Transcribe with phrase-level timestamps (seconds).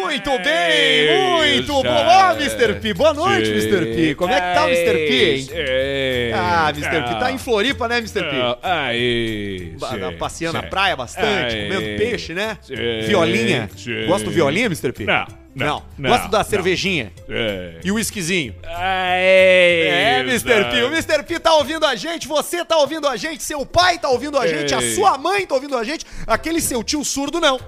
[0.00, 1.88] Muito bem, muito bom.
[1.88, 2.74] Ó, Mr.
[2.80, 2.94] P.
[2.94, 3.94] Boa noite, Mr.
[3.94, 4.14] P.
[4.14, 4.92] Como é que tá o Mr.
[4.92, 6.32] P, hein?
[6.34, 7.02] Ah, Mr.
[7.02, 7.20] P.
[7.20, 8.22] Tá em Floripa, né, Mr.
[8.22, 8.36] P?
[8.62, 9.74] Aí.
[9.78, 11.68] Ba- sim, Passeando na praia bastante, Aí.
[11.68, 12.58] comendo peixe, né?
[13.06, 13.68] Violinha.
[14.06, 14.92] Gosta do violinha, Mr.
[14.92, 15.04] P?
[15.04, 16.44] Não, não, não, Gosta da não.
[16.44, 17.74] cervejinha É.
[17.84, 18.54] e o whiskyzinho.
[18.64, 19.86] Aí.
[19.86, 20.64] É, Mr.
[20.70, 20.82] P.
[20.82, 21.22] O Mr.
[21.24, 24.46] P tá ouvindo a gente, você tá ouvindo a gente, seu pai tá ouvindo a
[24.46, 27.58] gente, a sua mãe tá ouvindo a gente, aquele seu tio surdo não.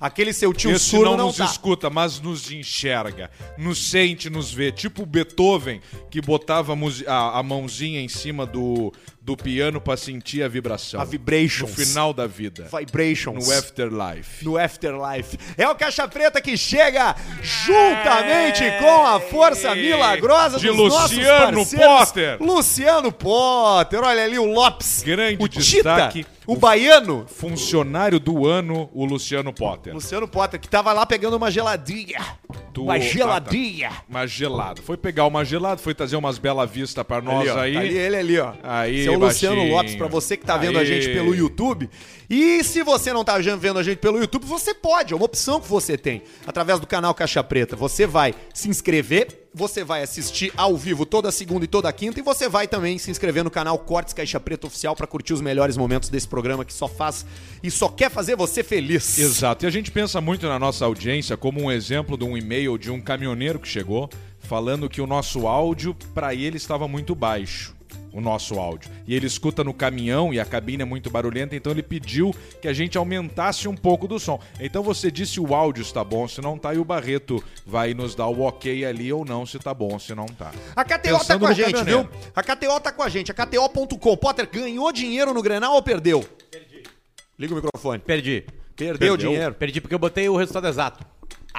[0.00, 1.44] Aquele seu tio Esse surdo não, não, nos tá.
[1.44, 4.72] escuta, mas nos enxerga, nos sente, nos vê.
[4.72, 6.72] Tipo o Beethoven, que botava
[7.06, 8.90] a- a mãozinha em cima do,
[9.22, 11.00] do piano pra sentir a vibração.
[11.00, 11.70] A vibrations.
[11.70, 12.68] No final da vida.
[12.76, 13.46] Vibrations.
[13.46, 14.44] No afterlife.
[14.44, 15.38] no Afterlife.
[15.58, 21.66] É o Caixa Preta que chega juntamente com a força milagrosa De dos nossos Luciano.
[21.66, 22.36] Potter.
[22.42, 25.02] Luciano Potter, olha ali o Lopes.
[25.04, 26.24] Grande o destaque.
[26.24, 27.26] Tita, o baiano.
[27.28, 29.92] Funcionário do ano, o Luciano Potter.
[29.94, 32.20] Luciano Potter, que tava lá pegando uma geladinha.
[32.72, 33.90] Do- Uma Ah, geladinha.
[34.08, 34.80] Uma gelada.
[34.82, 37.74] Foi pegar uma gelada, foi trazer umas Bela Vista pra nós Ali, ó, aí.
[37.74, 38.52] tá ali ele ali, ó.
[38.62, 39.76] Aí, Seu Luciano baixinho.
[39.76, 40.86] Lopes, pra você que tá vendo a Aí.
[40.86, 41.88] gente pelo YouTube.
[42.28, 45.60] E se você não tá vendo a gente pelo YouTube, você pode, é uma opção
[45.60, 46.22] que você tem.
[46.46, 47.74] Através do canal Caixa Preta.
[47.74, 52.22] Você vai se inscrever, você vai assistir ao vivo toda segunda e toda quinta, e
[52.22, 55.76] você vai também se inscrever no canal Cortes Caixa Preta Oficial pra curtir os melhores
[55.76, 57.26] momentos desse programa que só faz
[57.62, 59.18] e só quer fazer você feliz.
[59.18, 59.64] Exato.
[59.64, 62.92] E a gente pensa muito na nossa audiência como um exemplo de um e-mail de
[62.92, 64.08] um caminhoneiro que chegou
[64.38, 67.79] falando que o nosso áudio para ele estava muito baixo.
[68.12, 68.90] O nosso áudio.
[69.06, 72.66] E ele escuta no caminhão e a cabine é muito barulhenta, então ele pediu que
[72.66, 74.40] a gente aumentasse um pouco do som.
[74.58, 78.14] Então você disse o áudio está bom, se não tá, e o Barreto vai nos
[78.16, 80.50] dar o ok ali ou não, se tá bom, se não tá.
[80.74, 82.08] A KTO tá Pensando com a gente, caminhoneiro.
[82.10, 82.32] viu?
[82.34, 84.16] A KTO tá com a gente, a KTO.com.
[84.16, 86.24] Potter ganhou dinheiro no Grenal ou perdeu?
[86.50, 86.82] Perdi.
[87.38, 88.00] Liga o microfone.
[88.00, 88.44] Perdi.
[88.76, 89.16] Perdeu, Perdeu?
[89.16, 89.54] dinheiro.
[89.54, 91.04] Perdi porque eu botei o resultado exato.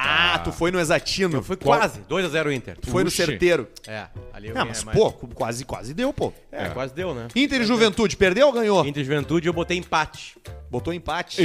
[0.04, 1.42] Ah, tu foi no exatino.
[1.44, 2.00] Foi Qual- quase.
[2.10, 2.78] 2x0 Inter.
[2.80, 3.26] Tu foi no Puxa.
[3.26, 3.68] certeiro.
[3.88, 4.98] É, ali eu Não, ganhei mas mais.
[4.98, 6.34] pô, quase, quase deu, pô.
[6.52, 7.28] É, quase deu, né?
[7.36, 8.86] Inter e Juventude, perdeu ou ganhou?
[8.86, 10.36] Inter e Juventude eu botei empate.
[10.70, 11.42] Botou empate.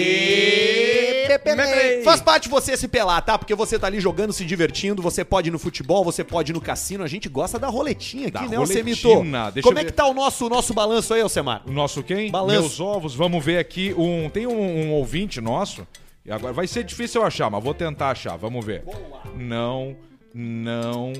[0.00, 1.26] E...
[1.28, 2.02] Pepe.
[2.04, 3.38] Faz parte você se pelar, tá?
[3.38, 6.54] Porque você tá ali jogando, se divertindo, você pode ir no futebol, você pode ir
[6.54, 7.04] no cassino.
[7.04, 9.08] A gente gosta da roletinha aqui, Da né, roletina, Alcemito?
[9.52, 9.90] deixa Como eu é ver.
[9.90, 11.62] que tá o nosso, nosso balanço aí, Alcemar?
[11.66, 12.30] O nosso quem?
[12.30, 12.60] Balanço.
[12.60, 13.14] Meus ovos.
[13.14, 13.94] Vamos ver aqui.
[13.96, 15.86] Um, tem um, um ouvinte nosso.
[16.24, 18.36] E agora vai ser difícil eu achar, mas vou tentar achar.
[18.36, 18.84] Vamos ver.
[19.36, 19.96] Não,
[20.34, 21.12] não,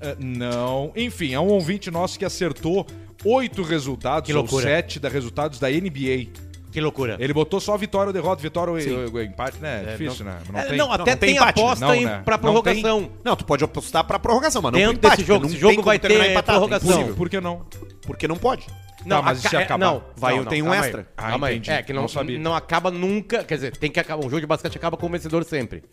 [0.00, 0.92] eh, não.
[0.96, 2.86] Enfim, é um ouvinte nosso que acertou
[3.24, 4.64] oito resultados, Que ou loucura.
[4.64, 6.28] sete da resultados da NBA.
[6.72, 7.16] Que loucura.
[7.18, 8.78] Ele botou só vitória ou derrota, vitória ou
[9.12, 9.84] ou empate, né?
[9.86, 10.40] É difícil, não, né?
[10.56, 10.76] É, tem.
[10.76, 12.22] não, até não tem tem, empate, aposta não, em, né?
[12.22, 13.10] pra Não prorrogação.
[13.24, 15.82] Não, tu pode apostar pra prorrogação, mas não Dentro empate, desse jogo, esse não jogo
[15.82, 16.90] vai ter empatado, prorrogação.
[16.90, 17.14] impossível.
[17.14, 17.62] Por que não?
[18.02, 18.66] Porque não pode.
[19.08, 19.78] Tá, mas aca- se é, acabar?
[19.86, 20.78] Não, Vai, não, não, tem um aí.
[20.80, 21.06] extra.
[21.16, 21.56] Ah, Calma aí.
[21.56, 21.70] entendi.
[21.70, 22.38] É, que não, Não sabia.
[22.38, 23.44] não acaba nunca.
[23.44, 24.20] Quer dizer, tem que acabar.
[24.24, 25.84] Um jogo de basquete acaba com o vencedor sempre.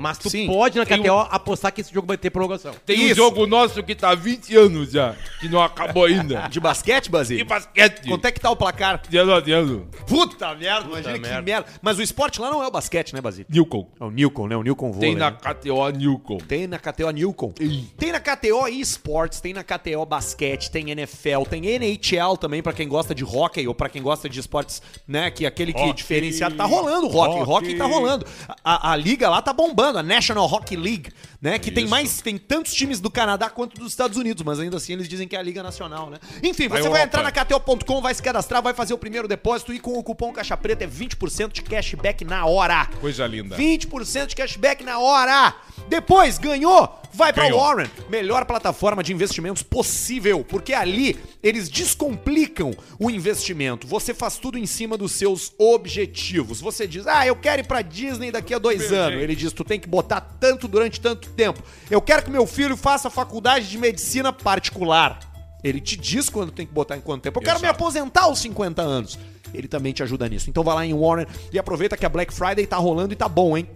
[0.00, 0.46] Mas tu Sim.
[0.46, 2.72] pode na KTO apostar que esse jogo vai ter prorrogação.
[2.86, 3.12] Tem Isso.
[3.12, 6.48] um jogo nosso que tá há 20 anos já, que não acabou ainda.
[6.50, 7.44] De basquete, Basílio?
[7.44, 8.08] De basquete.
[8.08, 9.02] Quanto é que tá o placar?
[9.06, 9.86] De ano a de ano.
[10.06, 11.42] Puta merda, imagina que merda.
[11.42, 11.66] merda.
[11.82, 13.46] Mas o esporte lá não é o basquete, né, Basílio?
[13.50, 13.86] Newcom.
[14.00, 14.56] É o Newcom, né?
[14.56, 15.10] O Newcom vôlei.
[15.10, 15.36] Tem na né?
[15.38, 16.38] KTO Newcom.
[16.38, 17.52] Tem na KTO Newcom.
[17.98, 22.88] Tem na KTO eSports, tem na KTO Basquete, tem NFL, tem NHL também pra quem
[22.88, 25.30] gosta de hockey ou pra quem gosta de esportes, né?
[25.30, 25.92] Que aquele que Hockey.
[25.92, 27.40] diferenciado tá rolando o hockey.
[27.42, 27.50] Hockey.
[27.50, 28.26] Hockey tá rolando.
[28.64, 31.58] A, a liga lá tá bombando, a National Hockey League, né?
[31.58, 31.90] Que tem Isso.
[31.90, 35.26] mais, tem tantos times do Canadá quanto dos Estados Unidos, mas ainda assim eles dizem
[35.26, 36.18] que é a liga nacional, né?
[36.42, 37.02] Enfim, você vai Europa.
[37.02, 40.32] entrar na KTO.com, vai se cadastrar, vai fazer o primeiro depósito e com o cupom
[40.32, 42.86] Caixa Preta é 20% de cashback na hora.
[43.00, 43.56] Coisa linda.
[43.56, 45.54] 20% de cashback na hora.
[45.88, 47.00] Depois, ganhou?
[47.12, 47.60] Vai pra Ganhou.
[47.60, 47.90] Warren.
[48.08, 53.86] Melhor plataforma de investimentos possível, porque ali eles descomplicam o investimento.
[53.86, 56.60] Você faz tudo em cima dos seus objetivos.
[56.60, 59.20] Você diz, ah, eu quero ir pra Disney daqui a dois anos.
[59.20, 61.62] Ele diz, tu tem que botar tanto durante tanto tempo.
[61.90, 65.18] Eu quero que meu filho faça faculdade de medicina particular.
[65.62, 67.38] Ele te diz quando tem que botar em quanto tempo.
[67.38, 67.82] Eu quero me Exato.
[67.82, 69.18] aposentar aos 50 anos.
[69.52, 70.48] Ele também te ajuda nisso.
[70.48, 73.28] Então vai lá em Warren e aproveita que a Black Friday tá rolando e tá
[73.28, 73.68] bom, hein?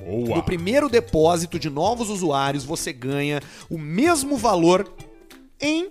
[0.00, 0.36] Boa.
[0.36, 4.90] No primeiro depósito de novos usuários, você ganha o mesmo valor
[5.60, 5.90] em.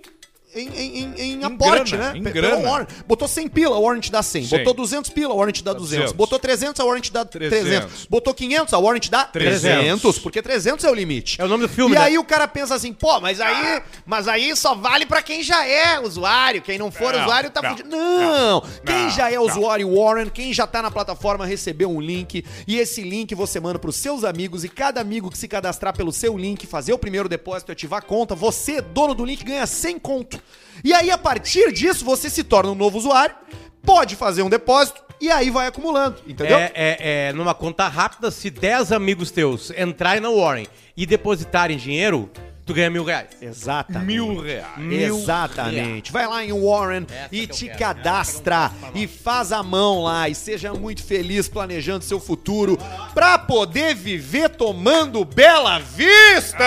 [0.56, 2.18] Em, em, em, em aporte, grana, né?
[2.18, 2.66] em grana.
[2.66, 2.86] Warren.
[3.06, 4.46] Botou 100 pila, a Warren te dá 100.
[4.46, 4.58] 100.
[4.58, 5.88] Botou 200 pila, a Warren te dá 200.
[5.96, 6.12] 200.
[6.12, 7.68] Botou 300, a Warren te dá 300.
[7.68, 8.06] 300.
[8.06, 9.60] Botou 500, a Warren te dá 300.
[9.60, 10.18] 300.
[10.20, 11.38] porque 300 é o limite.
[11.38, 12.04] É o nome do filme, E né?
[12.06, 15.66] aí o cara pensa assim, pô, mas aí, mas aí só vale pra quem já
[15.66, 16.62] é usuário.
[16.62, 17.90] Quem não for Não, usuário tá não, fudido.
[17.90, 18.62] Não!
[18.84, 19.42] Quem não, já é não.
[19.44, 23.78] usuário Warren, quem já tá na plataforma recebeu um link e esse link você manda
[23.78, 27.28] pros seus amigos e cada amigo que se cadastrar pelo seu link, fazer o primeiro
[27.28, 30.40] depósito e ativar a conta, você, dono do link, ganha 100 conto.
[30.84, 33.34] E aí a partir disso você se torna um novo usuário,
[33.82, 36.58] pode fazer um depósito E aí vai acumulando, entendeu?
[36.58, 36.96] É, é,
[37.28, 42.30] é, numa conta rápida, se 10 amigos teus entrarem na Warren e depositarem dinheiro,
[42.66, 43.28] tu ganha mil reais.
[43.40, 44.04] Exatamente.
[44.06, 44.92] Mil reais.
[44.92, 46.12] Exatamente.
[46.12, 47.78] Vai lá em Warren Essa e te quero.
[47.78, 52.76] cadastra e faz a mão lá e seja muito feliz planejando seu futuro
[53.14, 56.66] pra poder viver tomando Bela Vista.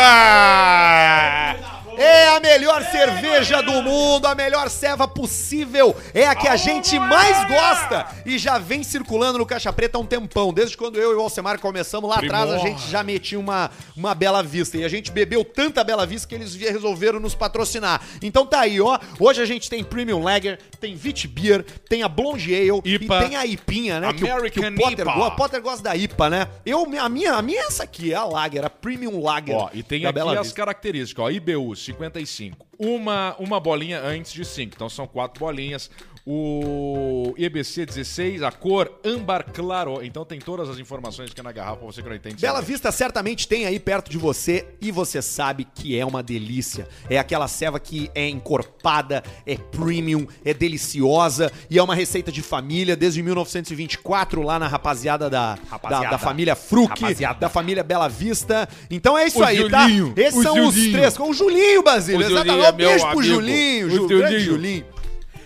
[2.00, 5.96] É a melhor cerveja do mundo, a melhor ceva possível.
[6.14, 10.02] É a que a gente mais gosta e já vem circulando no Caixa Preta há
[10.02, 10.54] um tempão.
[10.54, 12.68] Desde quando eu e o Alcemar começamos lá atrás, a Primor.
[12.78, 14.78] gente já metia uma, uma Bela Vista.
[14.78, 18.02] E a gente bebeu tanta Bela Vista que eles resolveram nos patrocinar.
[18.22, 18.98] Então tá aí, ó.
[19.20, 23.24] Hoje a gente tem Premium Lager, tem Vit Beer, tem a Blonde Ale IPA.
[23.24, 24.14] e tem a IPinha, né?
[24.14, 25.32] que o- que, American o Potter, IPA.
[25.32, 26.48] Potter gosta da IPA, né?
[26.66, 29.56] Eu, a, minha, a minha é essa aqui, é a Lager, a Premium Lager.
[29.56, 30.56] Ó, e tem aqui Bela as Vista.
[30.56, 32.66] características, ó, IBU 55.
[32.78, 35.90] Uma, uma bolinha antes de 5, então são quatro bolinhas.
[36.26, 40.04] O IBC 16, a cor âmbar claro.
[40.04, 42.36] Então tem todas as informações aqui na garrafa pra você que não entende.
[42.42, 42.62] Bela.
[42.62, 46.88] Vista certamente tem aí perto de você e você sabe que é uma delícia.
[47.10, 52.42] É aquela ceva que é encorpada, é premium, é deliciosa e é uma receita de
[52.42, 56.04] família desde 1924 lá na rapaziada da, Rapaziada.
[56.06, 57.40] da, da família Fruc, Rapaziada.
[57.40, 58.68] da família Bela Vista.
[58.90, 60.22] Então é isso O aí, Julinho, tá?
[60.22, 60.94] Esses o são os Julinho.
[60.98, 61.18] três.
[61.18, 62.22] Com o Julinho, Basílio.
[62.22, 62.66] Julinho Exatamente.
[62.66, 63.24] é Um beijo pro amigo.
[63.24, 63.88] Julinho.
[63.88, 64.86] O Ju, grande Julinho.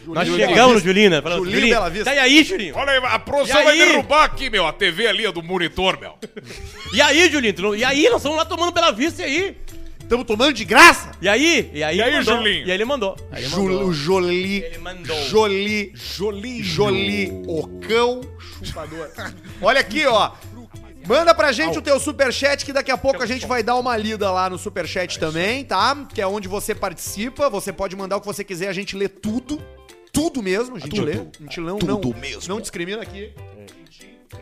[0.03, 0.15] Julinho.
[0.15, 1.21] Nós Julinho chegamos Bela no Julinho, né?
[1.21, 2.05] Falando, Julinho Bela Vista.
[2.09, 2.75] Tá e aí, Julinho?
[2.77, 3.63] Olha aí, a E produção aí?
[3.65, 6.13] vai derrubar aqui, meu, a TV ali, do monitor, meu.
[6.93, 7.53] E aí, Julinho?
[7.53, 9.57] Tu não- E aí, nós estamos lá tomando Bela Vista, e aí?
[9.99, 11.11] Estamos tomando de graça.
[11.21, 11.71] E aí?
[11.73, 12.35] E aí, E aí, mandou.
[12.37, 12.59] Julinho?
[12.67, 13.15] E aí ele mandou.
[13.31, 13.87] Aí ele Jul- mandou.
[13.87, 14.63] o Jolie.
[14.63, 15.21] Ele mandou.
[15.23, 15.91] Jolie.
[15.95, 16.63] Jolinho.
[16.63, 18.21] Jolie, o cão
[18.61, 19.09] chupador.
[19.61, 20.31] Olha aqui, ó.
[21.07, 23.97] Manda pra gente o teu superchat que daqui a pouco a gente vai dar uma
[23.97, 26.05] lida lá no superchat também, tá?
[26.13, 27.49] Que é onde você participa.
[27.49, 29.61] Você pode mandar o que você quiser, a gente lê tudo.
[30.13, 31.03] Tudo mesmo, a gente Tudo.
[31.05, 31.13] lê.
[31.13, 32.41] A gente não, Tudo não, mesmo.
[32.47, 33.33] não discrimina aqui.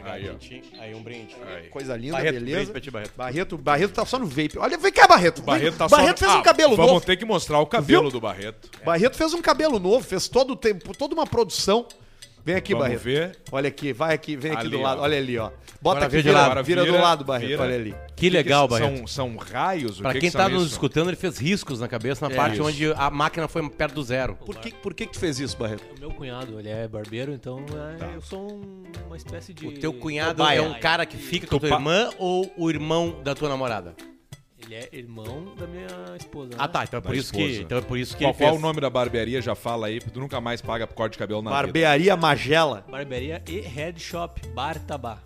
[0.04, 0.82] Aí, ó.
[0.82, 1.36] Aí, um brinde.
[1.46, 1.68] Aí.
[1.70, 2.56] Coisa linda, Barreto, beleza.
[2.58, 3.14] brinde pra ti, Barreto.
[3.16, 4.58] Barreto, Barreto tá só no vape.
[4.58, 5.42] Olha, vem cá, Barreto.
[5.42, 6.26] Barreto tá Barreto só...
[6.26, 7.06] fez um Ah, cabelo Vamos novo.
[7.06, 8.12] ter que mostrar o cabelo Viu?
[8.12, 8.70] do Barreto.
[8.84, 11.88] Barreto fez um cabelo novo, fez todo o tempo, toda uma produção.
[12.44, 13.04] Vem aqui, Vamos Barreto.
[13.04, 13.38] ver.
[13.52, 15.00] Olha aqui, vai aqui, vem aqui Ali, do lado.
[15.00, 15.04] ó.
[15.04, 15.52] Olha ali, ó.
[15.82, 16.46] Bota aqui, vira de vira, lado.
[16.52, 17.48] Agora vira do lado, Barreto.
[17.50, 17.62] vira.
[17.64, 17.96] Olha ali.
[18.16, 19.08] Que legal, são, Barreto.
[19.10, 20.00] São raios?
[20.00, 20.72] O Pra que quem que tá são nos isso?
[20.74, 22.64] escutando, ele fez riscos na cabeça, na É parte isso.
[22.64, 24.36] onde a máquina foi perto do zero.
[24.46, 25.84] Por que, por que que tu fez isso, Barreto?
[25.96, 27.64] O meu cunhado, ele é barbeiro, então
[28.00, 29.66] é, eu sou um- uma espécie de.
[29.68, 32.70] O teu cunhado é um cara que fica com a tua pa- irmã ou o
[32.70, 33.96] irmão da tua namorada?
[34.64, 35.88] Ele é irmão da minha
[36.20, 36.50] esposa.
[36.50, 36.56] né?
[36.60, 36.84] Ah, tá.
[36.84, 38.60] Então é por Da isso que, então é por isso que Qual, qual fez.
[38.60, 39.42] o nome da barbearia?
[39.42, 41.64] Já fala aí, porque tu nunca mais paga por corte de cabelo na vida.
[41.64, 42.86] Barbearia Magela.
[42.90, 45.18] Barbearia e Head Shop Bar Tabá.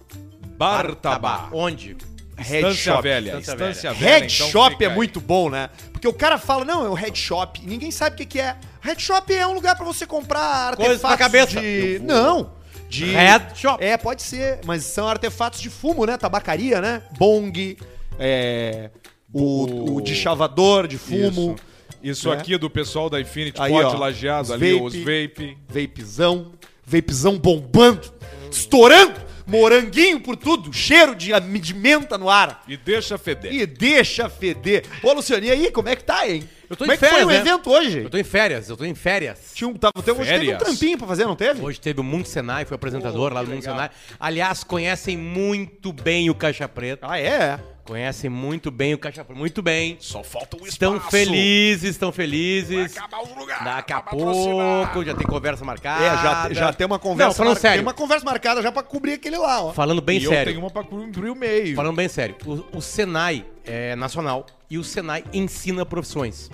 [0.57, 1.49] Bartabá.
[1.51, 1.95] Onde?
[2.37, 3.03] Head Estância Shop.
[3.03, 3.29] Velha.
[3.39, 4.11] Estância Estância Velha.
[4.19, 4.93] Head então Shop é aí.
[4.95, 5.69] muito bom, né?
[5.91, 7.59] Porque o cara fala, não, é o Head Shop.
[7.61, 8.55] e Ninguém sabe o que, que é.
[8.81, 11.59] Head Shop é um lugar pra você comprar artefatos pra cabeça.
[11.61, 11.99] de...
[12.03, 12.51] Não.
[12.89, 13.05] De...
[13.05, 13.83] Head Shop.
[13.83, 14.59] É, pode ser.
[14.65, 16.17] Mas são artefatos de fumo, né?
[16.17, 17.01] Tabacaria, né?
[17.17, 17.77] Bong,
[18.19, 18.89] é...
[19.37, 21.55] O, o deschavador de fumo.
[22.01, 22.35] Isso, Isso né?
[22.37, 24.85] aqui é do pessoal da Infinity Aí, Pod ó, lajeado os ali, vape.
[24.85, 25.57] os vape.
[25.67, 26.51] Vapezão.
[26.85, 28.13] Vapezão bombando.
[28.49, 29.25] Estourando.
[29.45, 30.71] Moranguinho por tudo.
[30.73, 32.63] Cheiro de, de menta no ar.
[32.67, 33.53] E deixa feder.
[33.53, 34.83] E deixa feder.
[35.03, 36.47] Ô, Luciano, e aí, como é que tá, hein?
[36.69, 37.37] Eu tô como em é que foi férias, o né?
[37.37, 37.99] evento hoje?
[38.03, 39.51] Eu tô em férias, eu tô em férias.
[39.53, 40.63] Tinha um, tava, teve, hoje teve um Férias?
[40.63, 41.61] trampinho pra fazer, não teve?
[41.61, 43.75] Hoje teve o Mundo Senai, foi apresentador Oh, lá do Mundo legal.
[43.75, 43.89] Senai.
[44.19, 47.05] Aliás, conhecem muito bem o Caixa Preta.
[47.07, 47.59] Ah, é?
[47.85, 49.39] Conhecem muito bem o Caixa Preta.
[49.39, 49.95] Muito bem.
[49.99, 51.11] Só falta o Estão espaço.
[51.11, 52.93] felizes, estão felizes.
[52.95, 53.63] Vai acabar os lugares.
[53.63, 56.03] Daqui a pouco já tem conversa marcada.
[56.03, 57.27] É, já, já tem uma conversa.
[57.29, 57.77] Não, falando mar- sério.
[57.77, 59.71] Tem uma conversa marcada já pra cobrir aquele lá, ó.
[59.73, 60.51] Falando bem e eu sério.
[60.53, 61.75] tenho uma pra cumprir o meio.
[61.75, 62.35] Falando bem sério.
[62.43, 66.49] O, o Senai é nacional e o Senai ensina profissões.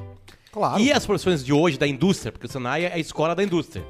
[0.51, 0.81] Claro.
[0.81, 3.85] E as profissões de hoje da indústria, porque o Senai é a escola da indústria,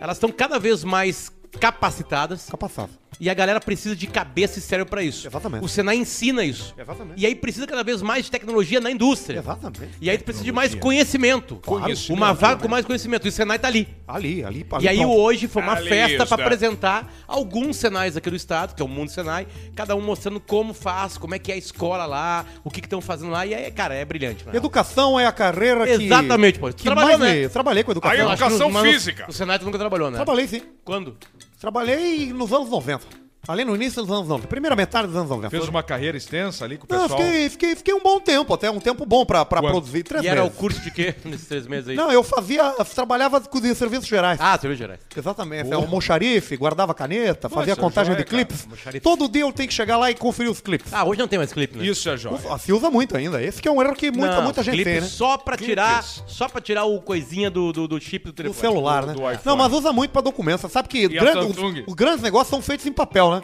[0.00, 1.30] elas estão cada vez mais
[1.60, 2.90] capacitadas Capacitado.
[3.20, 5.26] E a galera precisa de cabeça e cérebro pra isso.
[5.26, 5.64] Exatamente.
[5.64, 6.74] O Senai ensina isso.
[6.78, 7.20] Exatamente.
[7.20, 9.38] E aí precisa cada vez mais de tecnologia na indústria.
[9.40, 9.90] Exatamente.
[10.00, 11.56] E aí tu precisa de mais conhecimento.
[11.64, 13.26] Conhecimento, Uma vaga com mais conhecimento.
[13.26, 13.88] E o Senai tá ali.
[14.06, 14.66] Ali, ali.
[14.70, 15.16] ali E aí pronto.
[15.18, 18.88] hoje foi uma Ali festa pra apresentar alguns Senais aqui do estado, que é o
[18.88, 22.70] Mundo Senai, cada um mostrando como faz, como é que é a escola lá, o
[22.70, 23.44] que estão fazendo lá.
[23.44, 24.46] E aí, cara, é brilhante.
[24.46, 24.52] né?
[24.54, 26.04] Educação é a carreira que...
[26.04, 26.68] Exatamente, pô.
[26.70, 27.48] Tu Que trabalhou, mais né?
[27.48, 28.16] trabalhei com educação.
[28.16, 29.24] Que Educação no- mas no- física.
[29.26, 30.16] No Senai tu nunca trabalhou, né?
[30.16, 30.62] Trabalhei, sim.
[30.84, 31.16] Quando?
[31.58, 33.27] Trabalhei nos anos 90.
[33.48, 34.46] Ali no início dos anos 90.
[34.46, 35.50] Primeira metade dos anos 90.
[35.50, 37.20] Fez uma carreira extensa ali com o Não, pessoal.
[37.22, 39.72] fiquei, fiquei, fiquei um bom tempo, até um tempo bom pra, pra Quanto?
[39.72, 40.02] produzir.
[40.02, 40.58] Três E era o meses.
[40.58, 41.96] curso de quê nesses três meses aí?
[41.96, 44.38] Não, eu fazia, trabalhava com os serviços gerais.
[44.40, 45.00] Ah, serviço gerais.
[45.16, 45.72] Exatamente.
[45.72, 48.68] É o almoxarife, guardava caneta, fazia isso é contagem joia, de clipes.
[49.02, 50.92] Todo dia eu tenho que chegar lá e conferir os clipes.
[50.92, 51.86] Ah, hoje não tem mais clipe, né?
[51.86, 52.36] Isso é jóia.
[52.36, 53.42] Ufa, Se usa muito ainda.
[53.42, 55.06] Esse que é um erro que muita, Não, muita gente clipe tem, né?
[55.06, 58.60] Só pra tirar, só pra tirar o coisinha do, do, do chip do do telefone.
[58.60, 59.14] celular, né?
[59.14, 59.40] do iPhone.
[59.44, 60.60] Não, mas usa muito pra documento.
[60.60, 61.80] Você sabe que a grande- Samsung?
[61.80, 63.37] os, os grandes negócios são feitos em papel, né?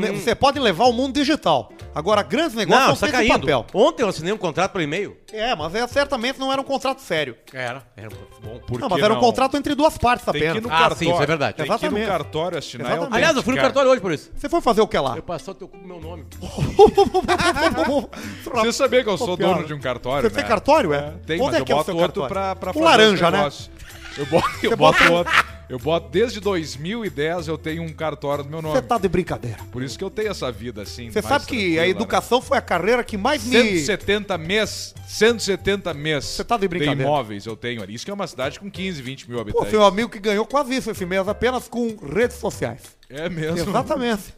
[0.00, 1.72] Ne- Você pode levar o mundo digital.
[1.94, 3.66] Agora, grandes negócios Não, são tá feitos em papel.
[3.74, 5.16] Ontem eu assinei um contrato pelo e-mail.
[5.32, 7.36] É, mas é, certamente não era um contrato sério.
[7.52, 7.82] Era.
[7.96, 8.08] Era
[8.42, 8.58] bom.
[8.66, 10.62] Por não, que mas era um contrato entre duas partes Tem que ir apenas.
[10.62, 10.96] no Ah, cartório.
[10.96, 11.56] sim, isso é verdade.
[11.56, 12.06] Tem que ir Exatamente.
[12.06, 13.14] no cartório assinar e Exatamente.
[13.16, 13.64] Aliás, eu fui no autenticar.
[13.64, 14.30] cartório hoje por isso.
[14.34, 15.16] Você foi fazer o que lá?
[15.16, 16.24] Eu passei o teu cu com meu nome.
[18.54, 20.42] Você sabia que eu sou dono de um cartório, Você né?
[20.42, 21.12] tem cartório, é?
[21.26, 22.28] Tem, Onde mas é eu que é o boto seu outro cartório?
[22.32, 23.38] pra, pra O fazer laranja, né?
[23.38, 23.70] negócios.
[24.18, 25.32] Eu boto, eu boto outro.
[25.72, 28.74] Eu boto desde 2010 eu tenho um cartório do meu nome.
[28.74, 29.56] Você tá de brincadeira.
[29.70, 31.10] Por isso que eu tenho essa vida assim.
[31.10, 31.88] Você sabe que a né?
[31.88, 33.80] educação foi a carreira que mais me...
[33.80, 37.02] 170 mês, 170 mês Você tá de brincadeira.
[37.02, 37.94] imóveis eu tenho ali.
[37.94, 39.70] Isso que é uma cidade com 15, 20 mil Pô, habitantes.
[39.70, 42.82] seu amigo que ganhou quase isso esse mês apenas com redes sociais.
[43.08, 43.70] É mesmo.
[43.70, 44.34] Exatamente.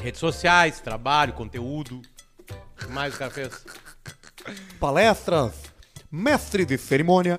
[0.00, 2.00] Redes sociais, trabalho, conteúdo.
[2.50, 3.50] O que mais o cara fez?
[4.80, 5.52] Palestras,
[6.10, 7.38] mestre de cerimônia,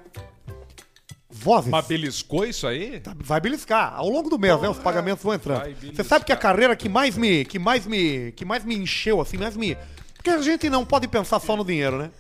[1.29, 1.69] vozes.
[1.69, 3.00] Mas beliscou isso aí?
[3.00, 3.93] Tá, Vai beliscar.
[3.95, 4.69] Ao longo do mês, né?
[4.69, 5.63] Os pagamentos vão entrando.
[5.93, 7.45] Você sabe que a carreira que mais me.
[7.45, 8.31] que mais me.
[8.33, 9.77] que mais me encheu, assim, mais me.
[10.15, 12.12] Porque a gente não pode pensar só no dinheiro, né?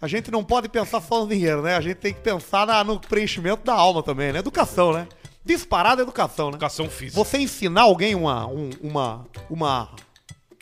[0.00, 1.74] A gente não pode pensar só no dinheiro, né?
[1.76, 4.40] A gente tem que pensar na- no preenchimento da alma também, né?
[4.40, 5.08] Educação, né?
[5.44, 6.56] Disparada educação, né?
[6.56, 7.16] Educação física.
[7.24, 8.46] Você ensinar alguém uma.
[8.46, 9.26] um- uma.
[9.48, 9.90] uma.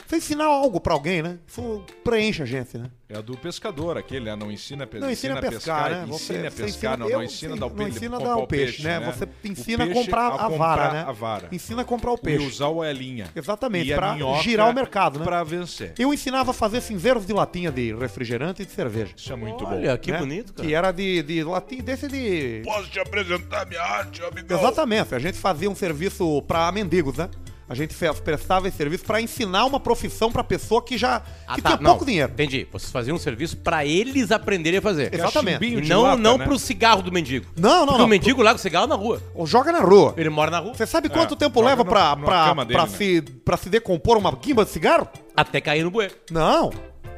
[0.07, 1.39] Você ensinar algo pra alguém, né?
[1.49, 2.91] Isso preenche a gente, né?
[3.15, 4.35] É a do pescador, aquele, né?
[4.35, 6.07] Não ensina, pe Não ensina a pescar, né?
[6.09, 7.91] Ensina a você pescar, não, eu- não ensina a dar o não peixe.
[7.97, 9.01] ensina a comprar dar o peixe, né?
[9.01, 11.05] Você ensina a comprar a vara, né?
[11.07, 11.49] a vara.
[11.53, 12.43] Ensina a comprar o peixe.
[12.45, 13.29] E usar o elinha.
[13.37, 15.25] Exatamente, e a pra minhoca girar o mercado, né?
[15.25, 15.95] Pra vencer.
[15.97, 19.13] Eu ensinava a fazer cinzeiros de latinha de refrigerante e de cerveja.
[19.17, 19.99] Isso é muito Olha, bom.
[19.99, 20.19] que né?
[20.19, 20.69] bonito, cara.
[20.69, 22.63] Que era de, de latinha, desse de...
[22.65, 24.59] Posso te apresentar minha arte, amigão?
[24.59, 27.31] Exatamente, a gente fazia um serviço pra mendigos, né?
[27.69, 31.55] A gente fez, prestava esse serviço pra ensinar uma profissão pra pessoa que já Ah,
[31.55, 32.31] que tá, tinha não, pouco dinheiro.
[32.33, 32.67] Entendi.
[32.71, 35.15] Vocês faziam um serviço pra eles aprenderem a fazer.
[35.15, 35.55] Exatamente.
[35.59, 36.45] Cachimbinho E de não, lata, não né?
[36.45, 37.47] pro cigarro do mendigo.
[37.57, 38.05] Não, não, Porque não.
[38.05, 39.23] o mendigo larga o cigarro na rua.
[39.35, 40.13] Ou Joga na rua.
[40.17, 40.75] Ele mora na rua.
[40.75, 42.89] Você sabe quanto É, tempo leva dele, pra, né?
[42.89, 45.09] se, pra se decompor uma guimba de cigarro?
[45.37, 46.15] Até cair no bueiro.
[46.31, 46.71] Não.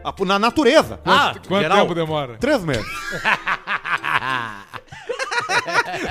[0.08, 1.00] A- Na natureza.
[1.04, 1.78] Ah, Quanto geral.
[1.80, 2.36] tempo demora?
[2.40, 2.86] Três meses.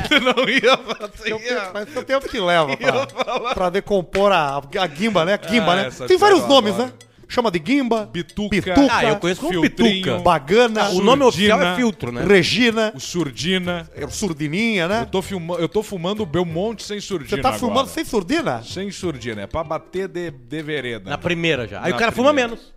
[0.07, 1.31] Você não ia fazer.
[1.31, 5.37] Eu tenho- Mas o tempo que leva pra, pra decompor a, a guimba, né?
[5.37, 5.87] Guimba, Ah, né?
[5.87, 6.91] essa Tem vários eu nomes, né?
[7.27, 8.75] Chama de guimba, Bituca.
[8.91, 10.03] Ah, eu conheço como Filtrinho.
[10.03, 10.19] pituca.
[10.19, 11.73] bagana, O nome oficial Surdina.
[11.73, 12.23] é filtro, né?
[12.23, 13.89] Regina, O surdina.
[13.95, 15.07] é, surdininha, Eu né?
[15.11, 15.55] tô, filma...
[15.55, 17.59] eu tô fumando o Belmonte sem surdina Você tá agora.
[17.59, 18.61] filmando sem surdina?
[18.63, 19.41] Sem surdina.
[19.41, 21.09] É pra bater de, de vereda.
[21.09, 21.81] Na primeira já.
[21.81, 22.49] Aí Na o cara fuma primeira.
[22.49, 22.74] menos.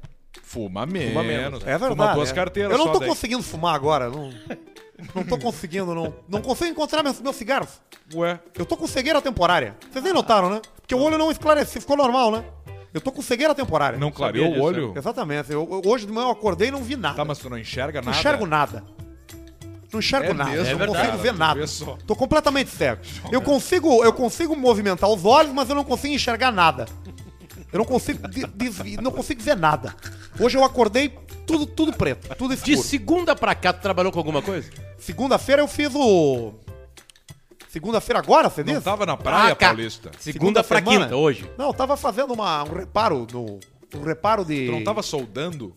[0.49, 1.09] Fuma menos.
[1.13, 1.63] Fuma menos.
[1.63, 1.89] É verdade.
[1.91, 2.35] Fuma duas é.
[2.35, 3.09] carteiras Eu não tô daí.
[3.09, 4.09] conseguindo fumar agora.
[4.09, 4.31] Não,
[5.15, 6.15] não tô conseguindo, não.
[6.27, 7.69] Não consigo encontrar meus, meus cigarros.
[8.15, 9.77] Ué, Eu tô com cegueira temporária.
[9.93, 10.63] Vocês nem notaram, né?
[10.81, 12.45] Porque o olho não esclareceu, ficou normal, né?
[12.95, 13.99] Eu tô com cegueira temporária.
[13.99, 14.95] não clareou o olho?
[14.97, 15.53] Exatamente.
[15.53, 17.17] Eu- eu- hoje de manhã eu acordei e não vi nada.
[17.17, 18.19] Tá, mas tu não enxerga não nada?
[18.19, 18.85] enxergo nada.
[19.93, 20.51] Não enxergo É nada.
[20.51, 20.99] mesmo, não é verdade.
[21.07, 21.61] consigo ver Tu nada.
[21.61, 21.99] vê só.
[22.07, 23.03] Tô completamente cego.
[23.31, 26.87] Eu consigo, eu consigo movimentar os olhos, mas eu não consigo enxergar nada.
[27.73, 29.95] Eu não consigo, de- não consigo ver nada.
[30.41, 31.11] Hoje eu acordei
[31.47, 32.89] tudo, tudo preto, tudo De escuro.
[32.89, 34.71] segunda pra cá, tu trabalhou com alguma coisa?
[34.99, 36.55] Segunda-feira eu fiz o.
[37.69, 38.85] Segunda-feira agora, você Não disse?
[38.85, 39.57] tava na praia, Ah.
[39.57, 40.11] Paulista?
[40.19, 41.05] Segunda, pra semana?
[41.05, 41.51] quinta, hoje.
[41.59, 43.61] Não, eu tava fazendo uma, um reparo no.
[43.95, 44.67] Um reparo de.
[44.67, 45.75] Tu não tava soldando?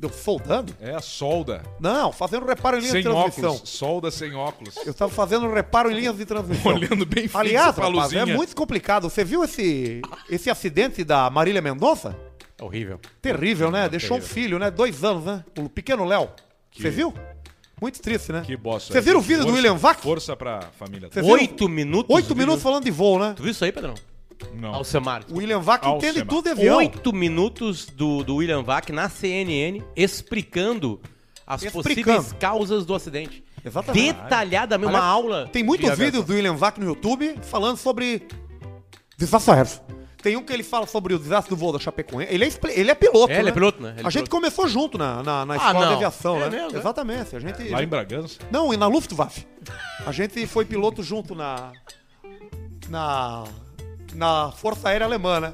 [0.00, 0.72] Eu soldando?
[0.80, 1.62] É, solda.
[1.80, 3.50] Não, fazendo reparo em linhas Sem de transmissão.
[3.54, 3.68] óculos.
[3.68, 4.76] Solda sem óculos.
[4.86, 6.72] Eu tava fazendo um reparo em linhas de transmissão.
[6.72, 8.36] Olhando bem fixo Aliás, pra rapaz, é luzinha.
[8.36, 9.10] muito complicado.
[9.10, 10.00] Você viu esse,
[10.30, 12.16] esse acidente da Marília Mendonça?
[12.56, 13.00] É horrível.
[13.20, 13.88] Terrível, né?
[13.88, 14.34] Deixou um terrível.
[14.42, 14.70] filho, né?
[14.70, 15.44] Dois anos, né?
[15.58, 16.28] O pequeno Léo.
[16.76, 17.12] Você viu?
[17.80, 18.42] Muito triste, né?
[18.44, 18.92] Que bosta.
[18.92, 20.00] Vocês viram o vídeo do Força- William Vac?
[20.00, 21.08] Força pra família.
[21.24, 22.14] Oito minutos.
[22.14, 23.34] Oito minutos falando de voo, né?
[23.36, 23.94] Tu viu isso aí, Pedrão?
[24.54, 24.74] Não.
[24.74, 25.24] Alcemar.
[25.30, 26.10] O William Vac Alcemar.
[26.14, 26.76] entende tudo de avião.
[26.78, 31.00] Oito minutos do, do William Vac na CNN explicando
[31.46, 31.88] as Explicando.
[32.04, 33.42] possíveis causas do acidente.
[33.64, 34.12] Exatamente.
[34.12, 35.48] Detalhadamente, uma aula.
[35.52, 36.04] Tem de muitos aviação.
[36.06, 38.26] vídeos do William Vac no YouTube falando sobre
[39.16, 39.82] desastres aéreos.
[40.22, 42.32] Tem um que ele fala sobre o desastre do voo da Chapecoense.
[42.32, 43.50] Ele é, expli- ele é piloto, É, ele né?
[43.50, 43.90] é piloto, né?
[43.96, 44.30] Ele a é gente piloto.
[44.30, 45.92] começou junto na, na, na Ah, escola de não.
[45.94, 46.50] aviação, É né?
[46.62, 46.80] mesmo, é?
[46.80, 47.36] Exatamente.
[47.36, 47.68] A gente...
[47.68, 48.38] Lá em Bragança?
[48.50, 49.46] Não, e na Luftwaffe.
[50.04, 51.72] A gente foi piloto junto na.
[52.88, 53.44] Na.
[54.14, 55.52] Na Força Aérea Alemã, né?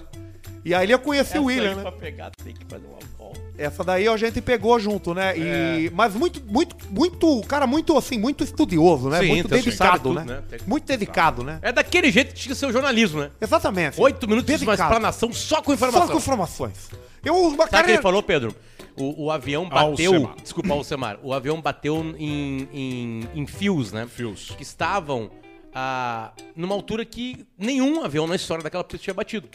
[0.65, 1.83] E aí eu conheci o William, né?
[1.83, 3.41] Pra pegar, tem que fazer uma volta.
[3.57, 5.39] Essa daí a gente pegou junto, né?
[5.39, 5.81] É.
[5.83, 9.21] E, Mas muito, muito, muito, cara, muito assim, muito estudioso, né?
[9.21, 10.43] Sim, muito então, dedicado, sabe tudo, né?
[10.51, 10.59] né?
[10.67, 11.59] Muito dedicado, né?
[11.61, 13.31] É daquele jeito que tinha que ser o jornalismo, né?
[13.41, 14.01] Exatamente.
[14.01, 14.91] Oito minutos de uma Dedicado.
[14.91, 16.07] explanação só com informação.
[16.07, 16.91] Só com informações.
[17.23, 17.93] Eu, uma Sabe o que carreira...
[17.93, 18.55] ele falou, Pedro?
[18.97, 20.15] O, o avião bateu.
[20.15, 20.37] Alcemar.
[20.43, 21.19] Desculpa, Alcemar.
[21.23, 24.07] O avião bateu em, em, em fios, né?
[24.07, 24.53] Fios.
[24.57, 25.31] Que estavam
[25.75, 29.49] ah, numa altura que nenhum avião na história daquela pista tinha batido.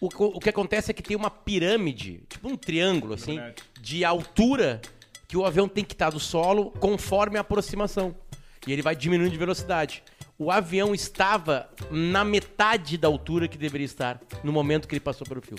[0.00, 3.38] O, co- o que acontece é que tem uma pirâmide, tipo um triângulo, assim,
[3.80, 4.80] de altura
[5.28, 8.14] que o avião tem que estar do solo conforme a aproximação.
[8.66, 10.02] E ele vai diminuindo de velocidade.
[10.38, 15.26] O avião estava na metade da altura que deveria estar no momento que ele passou
[15.26, 15.56] pelo fio.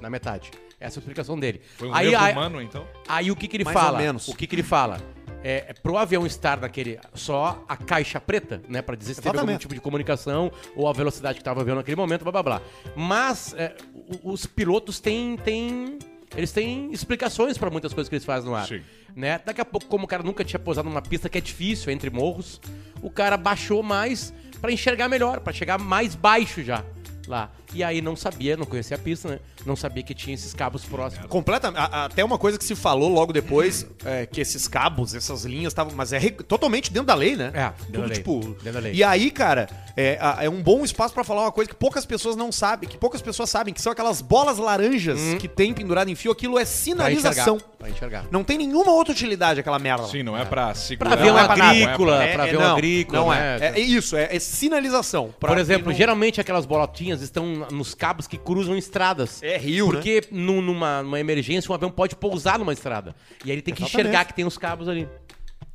[0.00, 0.50] Na metade.
[0.80, 1.60] Essa é a explicação dele.
[1.76, 2.86] Foi um aí, erro aí, humano, então?
[3.06, 3.98] aí o que, que ele Mais ou fala?
[3.98, 4.28] menos.
[4.28, 5.00] O que, que ele fala?
[5.44, 6.98] É, é pro avião estar naquele.
[7.14, 8.80] Só a caixa preta, né?
[8.82, 11.76] Pra dizer se teve algum tipo de comunicação ou a velocidade que tava o avião
[11.76, 12.62] naquele momento, blá blá blá.
[12.94, 13.74] Mas é,
[14.22, 15.36] os pilotos têm.
[15.36, 15.98] têm
[16.34, 18.66] eles têm explicações pra muitas coisas que eles fazem no ar.
[18.66, 18.80] Sim.
[19.14, 19.38] Né?
[19.44, 22.08] Daqui a pouco, como o cara nunca tinha pousado numa pista que é difícil, entre
[22.08, 22.58] morros,
[23.02, 26.82] o cara baixou mais pra enxergar melhor, pra chegar mais baixo já
[27.26, 27.50] lá.
[27.74, 29.38] E aí não sabia, não conhecia a pista, né?
[29.64, 31.26] Não sabia que tinha esses cabos próximos.
[31.26, 31.80] Completamente.
[31.92, 35.92] Até uma coisa que se falou logo depois, é, que esses cabos, essas linhas estavam.
[35.94, 37.50] Mas é re- totalmente dentro da lei, né?
[37.54, 38.16] É, dentro da lei.
[38.16, 38.40] tipo.
[38.40, 38.92] Dentro da lei.
[38.94, 42.36] E aí, cara, é, é um bom espaço pra falar uma coisa que poucas pessoas
[42.36, 46.14] não sabem, que poucas pessoas sabem, que são aquelas bolas laranjas que tem pendurado em
[46.14, 47.56] fio, aquilo é Pra sinalização.
[47.56, 47.72] enxergar.
[47.78, 48.24] Pra enxergar.
[48.30, 50.06] Não tem nenhuma outra utilidade aquela merda.
[50.06, 51.10] Sim, não é pra segurar.
[51.10, 53.58] Pra avião não é pra agrícola, não é pra avião agrícola, Não né?
[53.60, 53.72] é.
[53.76, 55.34] É isso, é, é sinalização.
[55.38, 59.42] Pra Por exemplo, não- geralmente aquelas bolotinhas estão nos cabos que cruzam estradas.
[59.42, 59.92] É rio, né?
[59.94, 63.14] Porque nu- numa, numa emergência um avião pode pousar numa estrada.
[63.44, 64.06] E aí ele tem que Exatamente.
[64.08, 65.08] enxergar que tem os cabos ali.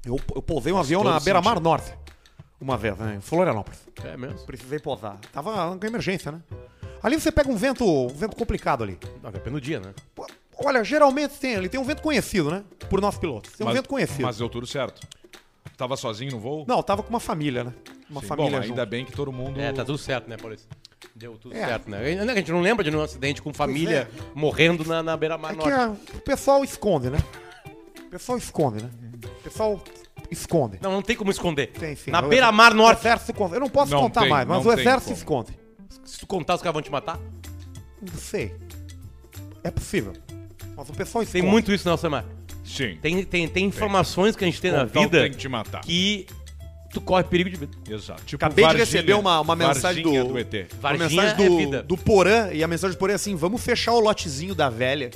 [0.05, 1.93] Eu, eu pousei um avião todo na beira-mar norte.
[2.59, 3.15] Uma vez, né?
[3.17, 3.79] Em Florianópolis.
[4.03, 4.39] É mesmo?
[4.45, 5.17] Precisei pousar.
[5.31, 6.41] Tava com emergência, né?
[7.03, 8.97] Ali você pega um vento, um vento complicado ali.
[9.21, 9.93] Não, depende do dia, né?
[10.15, 10.25] Pô,
[10.65, 12.63] Olha, geralmente tem ali, tem um vento conhecido, né?
[12.89, 13.51] Por nós pilotos.
[13.53, 14.23] Tem um Mas- vento conhecido.
[14.23, 15.05] Mas deu tudo certo.
[15.77, 16.65] Tava sozinho no voo?
[16.67, 17.73] Não, tava com uma família, né?
[18.09, 18.27] Uma Sim.
[18.27, 18.89] família Bom, ainda junto.
[18.89, 19.59] bem que todo mundo...
[19.61, 20.67] É, tá tudo certo, né, Polícia?
[21.17, 21.65] Deu tudo É.
[21.65, 21.97] certo, né?
[22.21, 25.69] A gente não lembra de nenhum acidente com família morrendo na, na beira-mar É que
[25.69, 25.73] norte.
[26.13, 27.17] a- o pessoal esconde, né?
[28.05, 28.89] O pessoal esconde, né?
[29.25, 29.83] O pessoal
[30.29, 30.77] esconde.
[30.81, 31.67] Não, não tem como esconder.
[31.71, 32.11] Tem, sim.
[32.11, 32.97] na beira-mar exército- norte.
[32.97, 33.53] O exército esconde.
[33.55, 35.41] Eu não posso Não contar tem, mais, mas o tem exército como.
[35.41, 35.59] esconde.
[36.05, 37.19] Se tu contar, os caras vão te matar?
[38.01, 38.55] Não sei.
[39.63, 40.13] É possível.
[40.75, 41.51] Mas o pessoal Tem esconde.
[41.51, 42.23] muito isso, não, Samar.
[42.63, 42.97] Sim.
[43.01, 45.81] Tem, tem, tem informações que a gente tem na Contar vida tem que te matar.
[45.81, 46.27] que
[46.93, 47.77] tu corre perigo de vida.
[47.89, 48.23] Exato.
[48.25, 48.85] Tipo Acabei de Varginha.
[48.85, 50.53] receber uma- uma mensagem Varginha do- ET.
[50.73, 51.83] Uma Varginha mensagem é do, vida.
[51.83, 55.11] do Porã, e a mensagem do Porã é assim: vamos fechar o lotezinho da velha.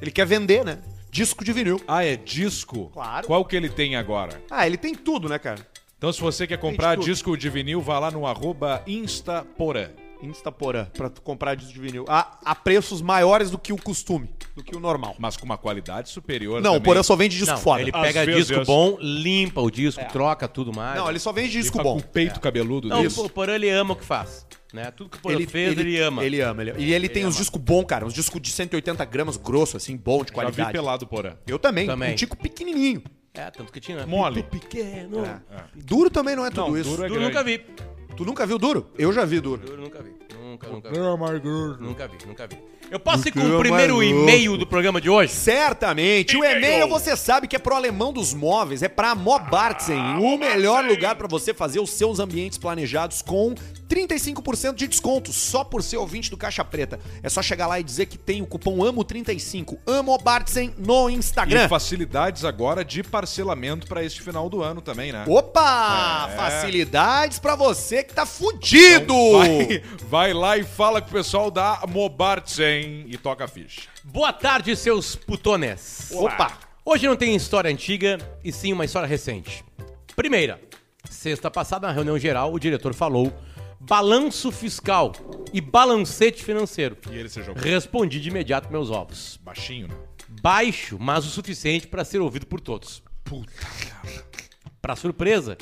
[0.00, 0.78] Ele quer vender, né?
[1.10, 1.80] Disco de vinil.
[1.88, 2.90] Ah, é disco?
[2.94, 3.26] Claro.
[3.26, 4.40] Qual que ele tem agora?
[4.50, 5.66] Ah, ele tem tudo, né, cara?
[5.98, 7.04] Então, se você quer comprar tudo.
[7.04, 9.88] disco de vinil, vá lá no arroba Instaporã.
[10.22, 12.04] Instaporã, pra tu comprar disco de vinil.
[12.08, 15.14] A, a preços maiores do que o costume, do que o normal.
[15.18, 16.82] Mas com uma qualidade superior Não, o também.
[16.84, 17.82] Porã só vende disco Não, foda.
[17.82, 20.98] ele Às pega vezes- disco bom, limpa o disco, troca tudo mais.
[20.98, 21.94] Não, ele só vende disco tá bom.
[21.94, 23.18] com o peito cabeludo Não, desse.
[23.20, 24.46] o Porã ele ama o que faz.
[24.72, 24.88] Né?
[24.92, 26.24] Tudo que o Porã fez, ele, ama.
[26.24, 26.62] Ele ama.
[26.62, 28.06] Ele, e ele, tem uns discos bons, cara.
[28.06, 30.72] Uns discos de 180 gramas grosso, assim, bom, de Já vi qualidade.
[30.72, 31.32] pelado Porã.
[31.46, 31.86] Eu também.
[31.86, 32.12] Também.
[32.12, 33.02] Um tico pequenininho.
[33.34, 34.06] É, tanto que tinha.
[34.06, 34.42] Mole.
[34.44, 35.24] Pequeno.
[35.24, 35.40] É.
[35.74, 36.90] Duro também não é tudo Não, isso.
[36.90, 37.28] duro é Tu grande.
[37.28, 37.58] nunca vi.
[38.16, 38.90] Tu nunca viu duro?
[38.98, 39.62] Eu já vi duro.
[39.68, 40.09] Eu nunca vi.
[40.68, 40.88] Nunca, nunca.
[40.88, 40.92] É.
[41.80, 42.58] Nunca vi, nunca vi.
[42.90, 45.32] Eu posso ir com o primeiro mais e-mail do programa de hoje?
[45.32, 46.36] Certamente.
[46.36, 50.84] O e-mail você sabe que é pro alemão dos móveis, é pra Mobartzen, o melhor
[50.84, 53.54] lugar pra você fazer os seus ambientes planejados com
[53.90, 57.00] 35% de desconto, só por ser ouvinte do Caixa Preta.
[57.22, 61.68] É só chegar lá e dizer que tem o cupom AMO35, AMOBARTZEN no E Instagram.
[61.68, 65.24] facilidades agora de parcelamento pra este final do ano também, né?
[65.26, 66.28] Opa!
[66.32, 66.36] É.
[66.36, 69.12] Facilidades pra você que tá fudido!
[69.32, 73.82] Vai, vai lá e fala com o pessoal da Mobartzen e toca a ficha.
[74.04, 76.10] Boa tarde, seus putones.
[76.12, 76.52] Opa!
[76.84, 79.64] Hoje não tem história antiga, e sim uma história recente.
[80.16, 80.60] Primeira,
[81.08, 83.32] sexta passada, na reunião geral, o diretor falou
[83.80, 85.12] balanço fiscal
[85.52, 86.96] e balancete financeiro.
[87.10, 89.38] E ele se jogou Respondi de imediato meus ovos.
[89.42, 89.94] baixinho, né?
[90.42, 93.02] Baixo, mas o suficiente para ser ouvido por todos.
[93.24, 94.24] Puta, cara.
[94.80, 95.56] Pra surpresa,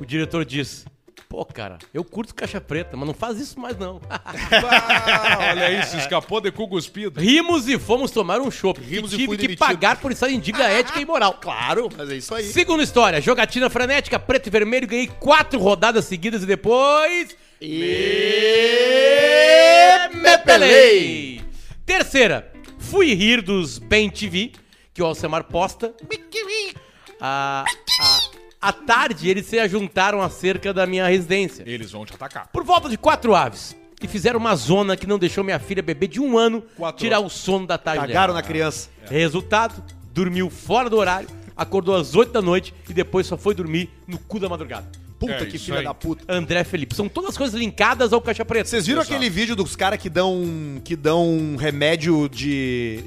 [0.00, 0.84] o diretor disse:
[1.28, 4.00] Pô, cara, eu curto caixa preta, mas não faz isso mais não.
[4.10, 7.20] Ah, olha se escapou de cu cuspido.
[7.20, 8.80] Rimos e fomos tomar um chopp.
[8.80, 9.66] Rimos e tive fui que demitido.
[9.66, 11.34] pagar por estar em dívida ética e moral.
[11.40, 12.44] Claro, mas é isso aí.
[12.44, 17.36] Segunda história, jogatina frenética, preto e vermelho, ganhei quatro rodadas seguidas e depois...
[17.60, 18.88] E...
[20.14, 21.42] Me pelei!
[21.84, 24.52] Terceira, fui rir dos Bem TV,
[24.94, 25.94] que o Alcemar posta.
[27.20, 27.64] A,
[28.00, 28.20] a,
[28.60, 31.62] à tarde eles se ajuntaram acerca da minha residência.
[31.66, 32.48] Eles vão te atacar.
[32.52, 33.76] Por volta de quatro aves.
[34.00, 37.18] E fizeram uma zona que não deixou minha filha bebê de um ano Quatro tirar
[37.18, 38.40] o sono da tarde Cagaram dela.
[38.40, 38.88] na criança.
[39.10, 39.82] Resultado,
[40.14, 44.16] dormiu fora do horário, acordou às 8 da noite e depois só foi dormir no
[44.18, 44.86] cu da madrugada.
[45.18, 45.84] Puta É que isso filha aí.
[45.84, 46.24] da puta.
[46.32, 46.94] André Felipe.
[46.94, 48.68] São todas coisas linkadas ao Caixa Preta.
[48.68, 49.14] Vocês viram Exato.
[49.16, 53.02] aquele vídeo dos caras que dão que dão um remédio de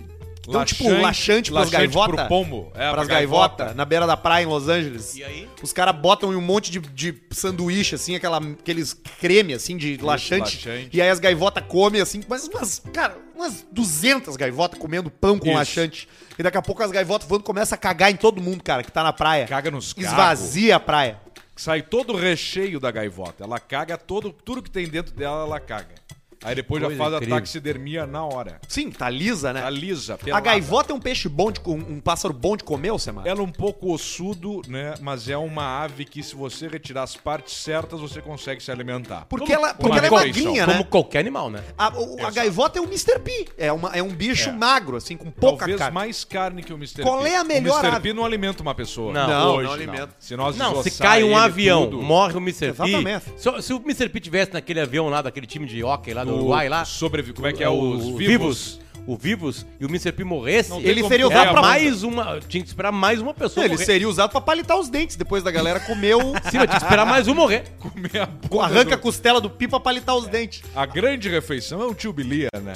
[0.48, 2.16] Então, tipo, laxante pras gaivota?
[2.16, 2.72] pro pombo.
[2.74, 5.16] É, pras pra gaivotas, na beira da praia em Los Angeles.
[5.16, 5.48] E aí?
[5.62, 9.98] Os caras botam em um monte de, de sanduíche, assim, aquela, aqueles creme, assim, de
[9.98, 10.90] laxante, laxante.
[10.92, 15.48] E aí as gaivotas comem, assim, mas umas, cara, umas 200 gaivotas comendo pão com
[15.48, 15.58] Isso.
[15.58, 16.08] laxante.
[16.38, 18.92] E daqui a pouco as gaivotas voando começam a cagar em todo mundo, cara, que
[18.92, 19.46] tá na praia.
[19.48, 20.10] Caga nos carros.
[20.10, 21.20] Esvazia a praia.
[21.56, 23.44] Sai todo o recheio da gaivota.
[23.44, 26.01] Ela caga todo, tudo que tem dentro dela, ela caga.
[26.44, 27.36] Aí depois já Coisa faz incrível.
[27.36, 28.60] a taxidermia na hora.
[28.68, 29.62] Sim, tá lisa, né?
[29.62, 30.44] Tá lisa, A pelada.
[30.46, 33.26] gaivota é um peixe bom, de, um, um pássaro bom de comer, Semar?
[33.28, 34.96] Ela é um pouco ossudo, né?
[35.02, 39.26] Mas é uma ave que se você retirar as partes certas, você consegue se alimentar.
[39.30, 40.84] Porque ela, porque ela é magrinha, Como né?
[40.90, 41.64] qualquer animal, né?
[41.78, 43.20] A, o- a gaivota é um Mr.
[43.20, 43.48] P.
[43.58, 44.52] É, uma, é um bicho É.
[44.54, 45.94] magro, assim, com pouca Talvez carne.
[45.94, 47.04] mais carne que o Mr.
[47.04, 47.30] Qual P.
[47.30, 47.96] é a melhor O Mr.
[47.96, 48.10] ave?
[48.10, 49.14] P não alimenta uma pessoa.
[49.14, 49.28] Não.
[49.28, 50.10] Não, Hoje, não alimenta.
[50.20, 52.68] Se nós Não, se cai um avião, tudo, morre o Mr.
[52.70, 53.26] Exatamente.
[53.32, 53.38] P.
[53.38, 54.10] Se, se o Mr.
[54.10, 56.86] P tivesse naquele avião lá, daquele time de hockey lá do o- Uruguai lá.
[56.86, 57.34] Sobrevi...
[57.34, 57.70] Como é que é?
[57.70, 58.80] o- Os o vivos.
[59.08, 60.12] O Vivos e o Mr.
[60.12, 61.70] P morresse, Ele seria usado a pra mão.
[61.72, 62.40] mais uma.
[62.48, 63.66] Tinha que esperar mais uma pessoa.
[63.66, 63.84] Ele morrer.
[63.86, 66.20] seria usado pra palitar os dentes depois da galera comer o.
[66.22, 67.64] Sim, mas tinha que esperar mais um morrer.
[67.82, 70.62] Comer a bunda Arranca a do- costela do pipa pra palitar os dentes.
[70.76, 72.76] A grande refeição é um tio Bilia, né?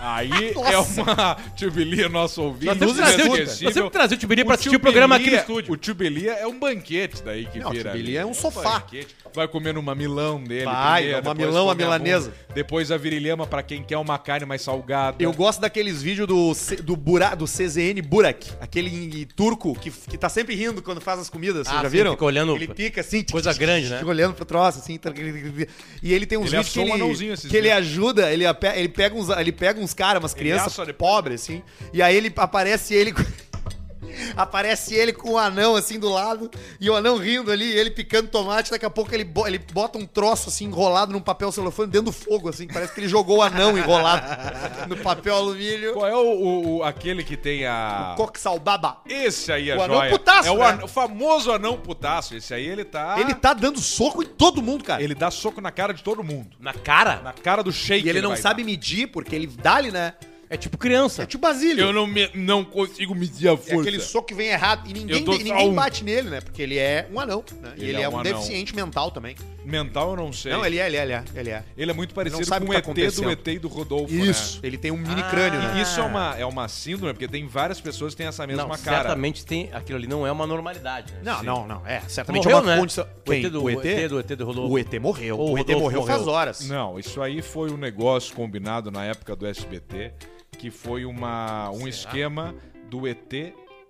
[0.00, 0.30] Aí
[0.72, 1.36] é uma.
[1.54, 2.66] Tio Bilia, nosso ouvinte.
[2.66, 3.02] Nós temos que
[3.90, 5.72] trazer o- o Bilia pra assistir o programa aqui no estúdio.
[5.74, 7.90] O tio Bilia é um banquete daí que Não, o vira.
[7.90, 8.78] tio Bilia é um sofá.
[8.80, 9.14] banquete.
[9.34, 10.64] Vai comer no mamilão dele.
[10.64, 12.30] Vai, primeiro, depois mamilão, a milanesa.
[12.30, 15.22] bunda, Depois a virilhama pra quem quer uma carne mais salgada.
[15.22, 20.16] Eu gosto daqueles vídeos do, C- do, Bura, do CZN Burak, aquele turco que, que
[20.16, 21.66] tá sempre rindo quando faz as comidas.
[21.66, 22.12] Vocês Ah, já sim, viram?
[22.12, 23.22] fica olhando- Ele pica assim.
[23.24, 23.98] Coisa grande, né?
[23.98, 24.96] Fica olhando pro troço, assim.
[24.98, 25.12] tá-
[26.02, 29.14] E ele tem uns Ele vídeos que um ele, que ele ajuda, ele, ele pega
[29.14, 31.62] uns, ele pega uns caras, umas crianças pobres, assim.
[31.92, 33.12] E aí ele aparece ele.
[34.36, 38.28] Aparece ele com o anão assim do lado e o anão rindo ali, ele picando
[38.28, 38.70] tomate.
[38.70, 42.06] Daqui a pouco ele, bo- ele bota um troço assim enrolado num papel celofane dentro
[42.06, 42.66] do fogo, assim.
[42.66, 44.26] Parece que ele jogou o anão enrolado
[44.88, 45.94] no papel alumínio.
[45.94, 48.14] Qual é o, o- o- aquele que tem a.
[48.16, 48.98] Coxalbaba.
[49.08, 50.10] Esse aí é O anão joia.
[50.10, 50.64] putaço, É o, né?
[50.66, 52.34] an- o famoso anão putaço.
[52.36, 53.16] Esse aí ele tá.
[53.18, 55.02] Ele tá dando soco em todo mundo, cara.
[55.02, 56.56] Ele dá soco na cara de todo mundo.
[56.60, 57.20] Na cara?
[57.22, 58.06] Na cara do shake.
[58.06, 60.14] E ele não vai sabe medir, porque ele dá-lhe, né?
[60.48, 61.24] É tipo criança.
[61.24, 61.84] É tipo Basílio.
[61.86, 63.80] Eu não, me- não consigo medir a É força.
[63.80, 64.88] aquele soco que vem errado.
[64.88, 66.40] E ninguém, ninguém bate nele, né?
[66.40, 67.44] Porque ele é um anão.
[67.60, 67.72] Né?
[67.76, 68.32] E Ele ele é é, um um anão.
[68.32, 69.34] deficiente mental também.
[69.64, 70.52] Mental eu não sei.
[70.52, 71.24] Não, ele é, ele é, ele é.
[71.34, 71.64] Ele é.
[71.76, 73.30] Ele é muito parecido com o o que tá ET do.
[73.30, 74.54] ET e do Rodolfo, Isso.
[74.56, 74.60] né?
[74.68, 75.28] Ele tem um mini Ah.
[75.30, 75.78] crânio, né?
[75.78, 78.62] E isso é uma, é uma síndrome, porque tem várias pessoas que têm essa mesma
[78.62, 78.98] Não, cara.
[79.02, 79.68] certamente tem.
[79.72, 81.12] Aquilo ali não é uma normalidade.
[81.14, 81.20] Né?
[81.24, 81.46] Não, Sim.
[81.46, 81.86] não, não.
[81.86, 82.78] É, certamente Morreu, é uma né?
[82.80, 83.06] condição.
[83.26, 84.72] O ET do- o ET do- ET do Rodolfo.
[84.74, 85.36] O ET morreu.
[85.40, 86.68] O, o ET morreu faz horas.
[86.68, 90.12] Não, isso aí foi um negócio combinado na época do SBT,
[90.56, 92.54] que foi uma, um esquema
[92.90, 93.32] do ET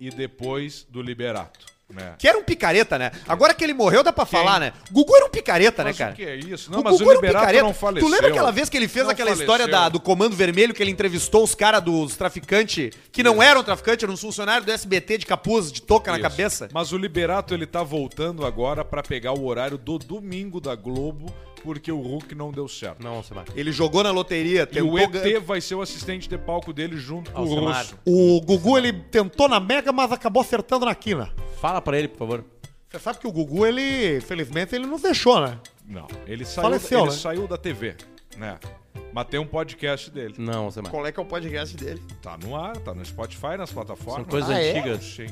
[0.00, 1.64] e depois do Liberato.
[1.88, 2.16] Né?
[2.18, 3.12] Que era um picareta, né?
[3.28, 4.72] Agora que ele morreu, dá pra falar, né?
[4.90, 6.12] Gugu era um picareta, Mas né, cara?
[6.14, 6.68] o que é isso?
[6.68, 7.62] Não, O mas Gugu o era um Liberato picareta.
[7.64, 8.08] não faleceu.
[8.08, 9.44] Tu lembra aquela vez que ele fez Não aquela faleceu.
[9.44, 13.62] história da- do Comando Vermelho, que ele entrevistou os caras dos traficantes, que não eram
[13.62, 16.28] traficantes, eram uns funcionários do SBT de capuz, de touca na Isso.
[16.28, 16.68] cabeça?
[16.72, 21.32] Mas o Liberato ele tá voltando agora pra pegar o horário do domingo da Globo,
[21.66, 23.02] porque o Hulk não deu certo.
[23.02, 23.44] Não, Alcemar.
[23.56, 24.96] Ele jogou na loteria, E o.
[24.98, 27.82] ET gan- vai ser o assistente de palco dele junto com o Alcemar.
[27.82, 27.98] Russo.
[28.06, 31.32] O Gugu, ele tentou na Mega, mas acabou acertando na quina.
[31.60, 32.44] Fala pra ele, por favor.
[32.88, 35.58] Você sabe que o Gugu, ele, felizmente, ele não deixou, né?
[35.86, 37.16] Não, ele saiu, Faleceu, ele né?
[37.16, 37.96] saiu da TV,
[38.36, 38.58] né?
[39.12, 40.34] Mas tem um podcast dele.
[40.38, 40.90] Não, Alcemar.
[40.90, 42.00] Qual é que é o podcast dele?
[42.22, 44.22] Tá no ar, tá no Spotify, nas plataformas.
[44.22, 44.70] São coisas Ah, é?
[44.78, 45.04] antigas.
[45.04, 45.26] Sim.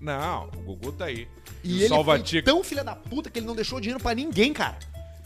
[0.00, 1.26] Não, o Gugu tá aí.
[1.64, 2.44] E o ele foi Salvatica.
[2.50, 4.78] tão filha da puta que ele não deixou dinheiro pra ninguém, cara.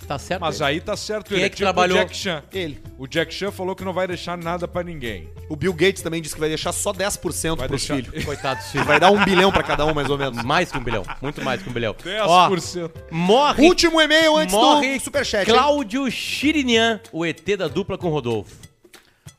[0.07, 0.41] Tá certo.
[0.41, 0.65] Mas ele.
[0.71, 1.47] aí tá certo Quem ele.
[1.47, 1.97] é que tipo trabalhou?
[1.99, 2.43] O Jack Chan.
[2.53, 2.83] Ele.
[2.99, 5.29] O Jack Chan falou que não vai deixar nada pra ninguém.
[5.49, 8.25] O Bill Gates também disse que vai deixar só 10% Vai pros deixar- filhos.
[8.27, 8.87] Coitado dos filhos.
[8.87, 10.43] Vai dar um bilhão pra cada um, mais ou menos.
[10.45, 11.05] Mais que um bilhão.
[11.23, 11.95] Muito mais que um bilhão.
[11.95, 12.21] 10%.
[12.27, 13.65] Ó, morre.
[13.67, 15.45] Último e-mail antes morre do superchat.
[15.51, 18.70] Cláudio Chirinian, o ET da dupla com Rodolfo.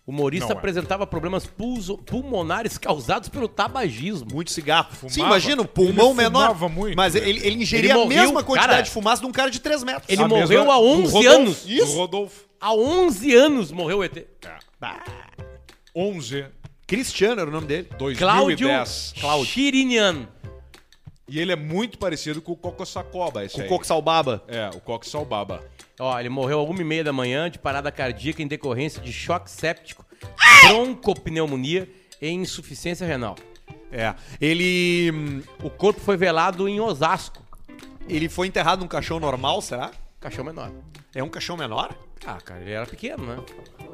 [0.05, 0.57] O humorista Não é.
[0.57, 4.27] apresentava problemas pulso- pulmonares causados pelo tabagismo.
[4.33, 4.89] Muito cigarro.
[4.91, 5.13] Fumava.
[5.13, 6.69] Sim, imagina, o pulmão Ele menor.
[6.69, 8.81] muito, mas ele, ele ingeria Ele a morreu, mesma quantidade cara.
[8.83, 10.09] de fumaça de um cara de 3 metros.
[10.09, 11.29] Ele A morreu mesma- há do 11 Rodolfo.
[11.39, 11.65] anos.
[11.65, 12.45] Do Rodolfo.
[12.59, 14.25] Há 11 anos morreu o ET.
[14.79, 15.03] Bah.
[15.95, 16.45] 11,
[16.87, 17.87] Cristiano era o nome dele.
[18.17, 19.13] Cláudio 2010.
[19.45, 20.27] Chirinian.
[21.27, 23.67] E ele é muito parecido com o Coco Sacoba, esse Com aí.
[23.69, 24.43] Coco Salbaba.
[24.47, 25.63] É, o Coco Salbaba.
[26.03, 29.13] Ó, ele morreu às 1 e meia da manhã de parada cardíaca em decorrência de
[29.13, 30.03] choque séptico,
[30.67, 31.87] broncopneumonia
[32.19, 33.35] e insuficiência renal.
[33.91, 34.15] É.
[34.39, 35.11] Ele.
[35.13, 37.43] hum, O corpo foi velado em Osasco.
[38.09, 39.91] Ele foi enterrado num caixão normal, será?
[40.19, 40.71] Caixão menor.
[41.13, 41.93] É um caixão menor?
[42.25, 43.37] Ah, cara, ele era pequeno, né?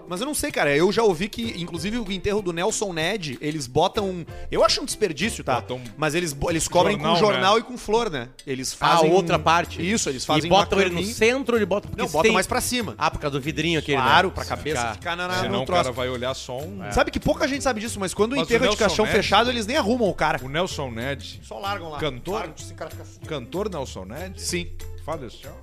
[0.09, 0.75] Mas eu não sei, cara.
[0.75, 4.25] Eu já ouvi que, inclusive, o enterro do Nelson Ned, eles botam.
[4.51, 5.55] Eu acho um desperdício, tá?
[5.61, 7.59] Botam Mas eles, eles cobrem jornal, com jornal né?
[7.59, 8.29] e com flor, né?
[8.45, 9.11] Eles A fazem.
[9.11, 9.81] outra um- parte.
[9.81, 12.21] Isso, eles E fazem botam uma ele no centro ou ele bota porque Não, botam
[12.23, 12.95] tem- mais pra cima.
[12.97, 14.33] Ah, por causa do vidrinho aquele, Claro, né?
[14.33, 15.83] pra cabeça Ficar- ficar na, na, Senão no o troço.
[15.83, 16.79] cara vai olhar só um.
[16.91, 19.05] Sabe que pouca gente sabe disso, mas quando o Mas enterro o é de caixão
[19.05, 20.39] Ned- fechado, eles nem arrumam o cara.
[20.43, 21.41] O Nelson Ned.
[21.43, 21.97] Só largam lá.
[21.99, 22.35] Cantor?
[22.35, 23.19] Largam, assim, cara fica assim.
[23.21, 24.41] Cantor Nelson Ned?
[24.41, 24.69] Sim.
[25.07, 25.53] Faleceu?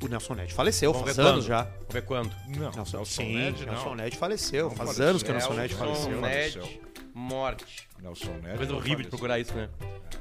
[0.00, 1.48] O Nelson Ned faleceu, Vamos faz ver anos quando.
[1.48, 1.62] já.
[1.64, 2.36] Vamos ver quando.
[2.46, 3.72] Não, Nelson, Nelson sim, Ned não.
[3.72, 4.68] Nelson Ned faleceu.
[4.68, 5.06] Não faz faleceu.
[5.08, 6.20] anos que o Nelson Ned faleceu.
[6.20, 6.58] Ned.
[6.58, 6.80] Ned,
[7.12, 7.88] morte.
[8.00, 8.56] Nelson Ned.
[8.58, 9.68] Coisa horrível de procurar isso, né?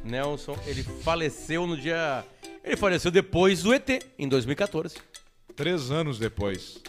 [0.03, 2.25] Nelson, ele faleceu no dia...
[2.63, 4.95] Ele faleceu depois do ET, em 2014.
[5.55, 6.81] Três anos depois.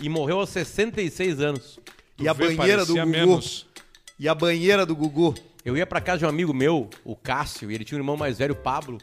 [0.00, 1.78] E morreu aos 66 anos.
[2.18, 3.12] E a Tu vê, banheira do parecia Gugu.
[3.28, 3.66] menos.
[4.18, 5.32] E a banheira do Gugu.
[5.64, 8.16] Eu ia pra casa de um amigo meu, o Cássio, e ele tinha um irmão
[8.16, 8.98] mais velho, o Pablo,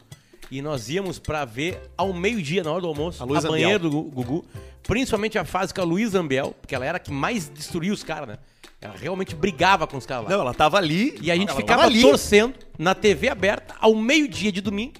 [0.50, 3.90] e nós íamos pra ver ao meio-dia, na hora do almoço, A a, banheira do
[3.90, 4.44] Gu- Gugu,
[4.82, 8.02] principalmente a fase com a Luísa Ambiel, porque ela era a que mais destruía os
[8.02, 8.38] caras, né?
[8.80, 10.30] Ela realmente brigava com os caras lá.
[10.30, 11.18] Não, ela tava ali.
[11.20, 14.94] E a gente ficava torcendo na TV aberta ao meio-dia de domingo,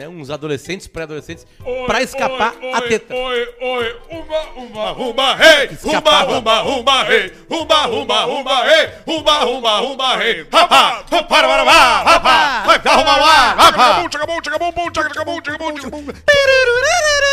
[0.00, 0.08] né?
[0.08, 1.46] Uns adolescentes, pré-adolescentes,
[1.86, 3.14] pra escapar a teta.
[3.14, 6.38] Oi, oi, uma, uma, uma, rei, Escapava.
[6.38, 12.02] uma, uma, rei, uma, uma, uma, rei, uma, uma, uma, rei, rapá, Para, para, para,
[12.02, 12.62] rapá.
[12.64, 14.08] Vai arrumar o ar, rapá.
[14.10, 16.06] Chegabum, chegabum, chegabum, chegabum, chegabum, chegabum.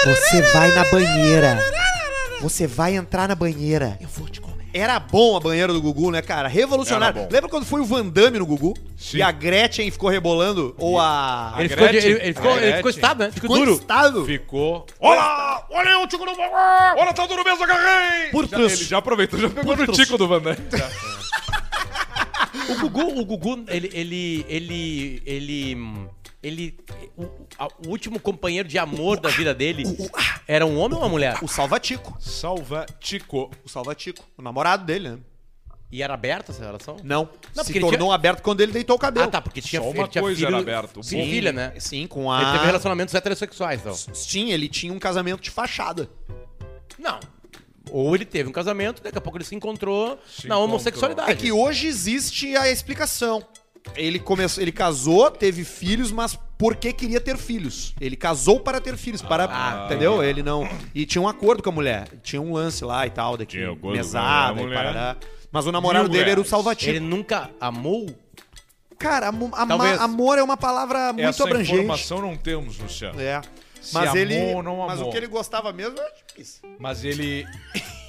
[0.05, 1.63] Você vai na banheira.
[2.41, 3.97] Você vai entrar na banheira.
[4.01, 4.46] Eu vou te.
[4.73, 6.47] Era bom a banheira do Gugu, né, cara?
[6.47, 7.27] Revolucionário.
[7.31, 8.73] Lembra quando foi o Van Damme no Gugu?
[8.97, 9.17] Sim.
[9.17, 10.75] E a Gretchen ficou rebolando?
[10.77, 11.55] Ou a...
[11.57, 13.31] Ele ficou, de- ele, ele ficou, A ele ficou estado, né?
[13.31, 13.71] Ficou Ficou duro.
[13.73, 14.25] estado?
[14.25, 14.85] Ficou.
[14.99, 15.65] Olá!
[15.71, 18.29] Olha aí o Tico do Olha, tá duro mesmo, agarrei!
[18.29, 18.59] Por Já-.
[18.59, 19.93] Ele já aproveitou, já pegou Por no.
[19.93, 20.57] Tico do Van Damme.
[22.69, 25.75] O Gugu, o Gugu, ele, ele, ele, ele,
[26.41, 26.77] ele,
[27.17, 29.83] o, o último companheiro de amor da vida dele
[30.47, 31.37] era um homem ou uma mulher?
[31.41, 32.15] O Salvatico.
[32.19, 33.51] Salva Tico.
[33.65, 34.23] O Salvatico.
[34.37, 35.17] O namorado dele, né?
[35.91, 36.97] E era aberta essa relação?
[37.03, 37.29] Não.
[37.55, 39.27] Não, Se tornou tinha- aberto quando ele deitou o cabelo.
[39.27, 41.03] Ah, tá, porque tinha, Só uma tinha coisa filho, era aberto, bom.
[41.03, 41.73] filha, né?
[41.79, 42.41] Sim, com a...
[42.41, 43.93] Ele teve relacionamentos heterossexuais, então.
[43.95, 46.09] Sim, ele tinha um casamento de fachada.
[46.99, 47.19] Não.
[47.89, 50.63] Ou ele teve um casamento, daqui a pouco ele se encontrou Se na encontrou.
[50.65, 51.31] homossexualidade.
[51.31, 53.41] É que hoje existe a explicação.
[53.95, 57.93] Ele começou, ele casou, teve filhos, mas porque queria ter filhos.
[57.99, 59.85] Ele casou para ter filhos, para, Ah.
[59.85, 60.23] entendeu?
[60.23, 63.37] Ele não e tinha um acordo com a mulher, tinha um lance lá e tal,
[63.37, 65.15] daqui acordo mesada e parará.
[65.51, 66.45] Mas o namorado Mil dele era o.
[66.45, 66.91] Salvativo.
[66.91, 68.07] Ele nunca amou?
[68.99, 69.99] Cara, ama- Talvez.
[70.01, 71.73] amor é uma palavra muito Essa abrangente.
[71.81, 73.19] informação não temos, Luciano.
[73.21, 73.41] É.
[73.79, 76.61] Se Mas amou ele, ou não mas o que ele gostava mesmo é isso.
[76.79, 77.45] Mas ele.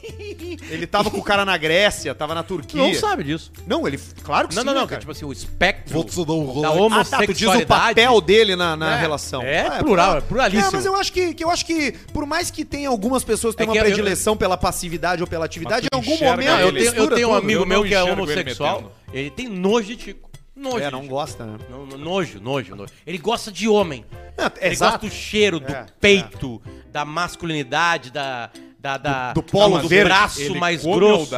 [0.70, 2.80] Ele tava com o cara na Grécia, tava na Turquia.
[2.82, 3.50] Não sabe disso.
[3.66, 5.00] Não, ele, claro que Não, sim, não, não, que, cara.
[5.00, 6.68] tipo assim, o espectro da
[7.00, 9.42] Ah, tá, tu diz o papel dele na, na É, relação.
[9.42, 10.68] é plural, é pluralíssimo.
[10.68, 13.54] É, mas eu acho que, que eu acho que, por mais que tenha algumas pessoas
[13.54, 16.46] que É tenham que uma eu- predileção pela passividade ou pela atividade, em algum momento
[16.48, 18.74] Não, eu ele tenho, eu tenho um amigo Eu meu não que é ele homossexual,
[18.76, 18.92] metendo.
[19.12, 20.28] ele tem nojo de Tico.
[20.54, 20.78] Nojo.
[20.80, 21.56] É, não gosta, né?
[21.70, 22.92] Não, não, nojo, nojo, nojo.
[23.06, 24.04] Ele gosta de homem.
[24.36, 24.92] Não, Ele exato.
[24.98, 28.50] gosta do cheiro, do É, peito, da masculinidade, da,
[28.96, 31.34] da, da- Do- do polo do braço Ele mais grosso.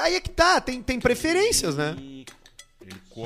[0.00, 1.96] Aí é que tá, tem, tem preferências, né?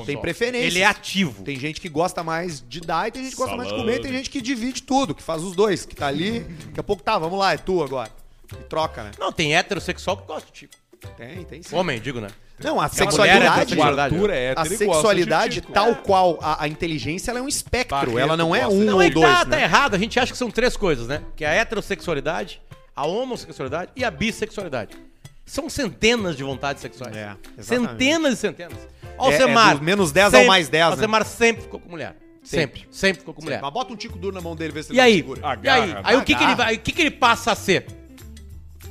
[0.05, 0.73] Tem preferências.
[0.73, 1.43] Ele é ativo.
[1.43, 3.99] Tem gente que gosta mais de dar e tem gente que gosta mais de comer,
[3.99, 6.83] e tem gente que divide tudo, que faz os dois, que tá ali, daqui a
[6.83, 8.09] pouco tá, vamos lá, é tu agora.
[8.51, 9.11] E troca, né?
[9.19, 10.73] Não, tem heterossexual que gosta de Tico.
[11.15, 11.75] Tem, tem sim.
[11.75, 12.27] Homem, digo, né?
[12.59, 13.79] Não, a é sexualidade.
[13.79, 15.71] Arthur é a gosta de sexualidade Tico.
[15.71, 18.95] tal qual a, a inteligência, ela é um espectro, Barreto ela não é um Não,
[18.95, 19.57] ou aí dois, tá, né?
[19.57, 19.93] tá errado.
[19.95, 21.21] A gente acha que são três coisas, né?
[21.35, 22.59] Que é a heterossexualidade,
[22.97, 24.97] a homossexualidade e a bissexualidade.
[25.45, 27.15] São centenas de vontades sexuais.
[27.15, 28.77] É, centenas e centenas.
[28.77, 29.75] É- Alcemar.
[29.75, 30.91] é do menos 10 ao sempre- mais 10, né?
[30.91, 32.15] Alcemar sempre ficou com mulher.
[32.43, 32.87] Sempre.
[32.91, 33.61] Sempre, ficou com mulher.
[33.61, 35.15] Mas bota um tico duro na mão dele, vê se ele E não aí?
[35.17, 35.39] segura.
[35.41, 35.81] E aí?
[35.91, 36.55] Agarra, Aí o que, que ele agarra.
[36.55, 37.85] vai, o que, que ele passa a ser?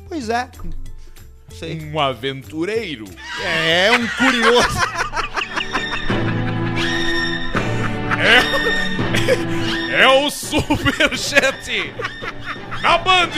[0.09, 0.49] Pois é.
[1.51, 1.91] Sei.
[1.93, 3.05] Um aventureiro.
[3.45, 4.79] É um curioso.
[9.93, 11.93] É o Superchat!
[12.83, 13.31] Na Band!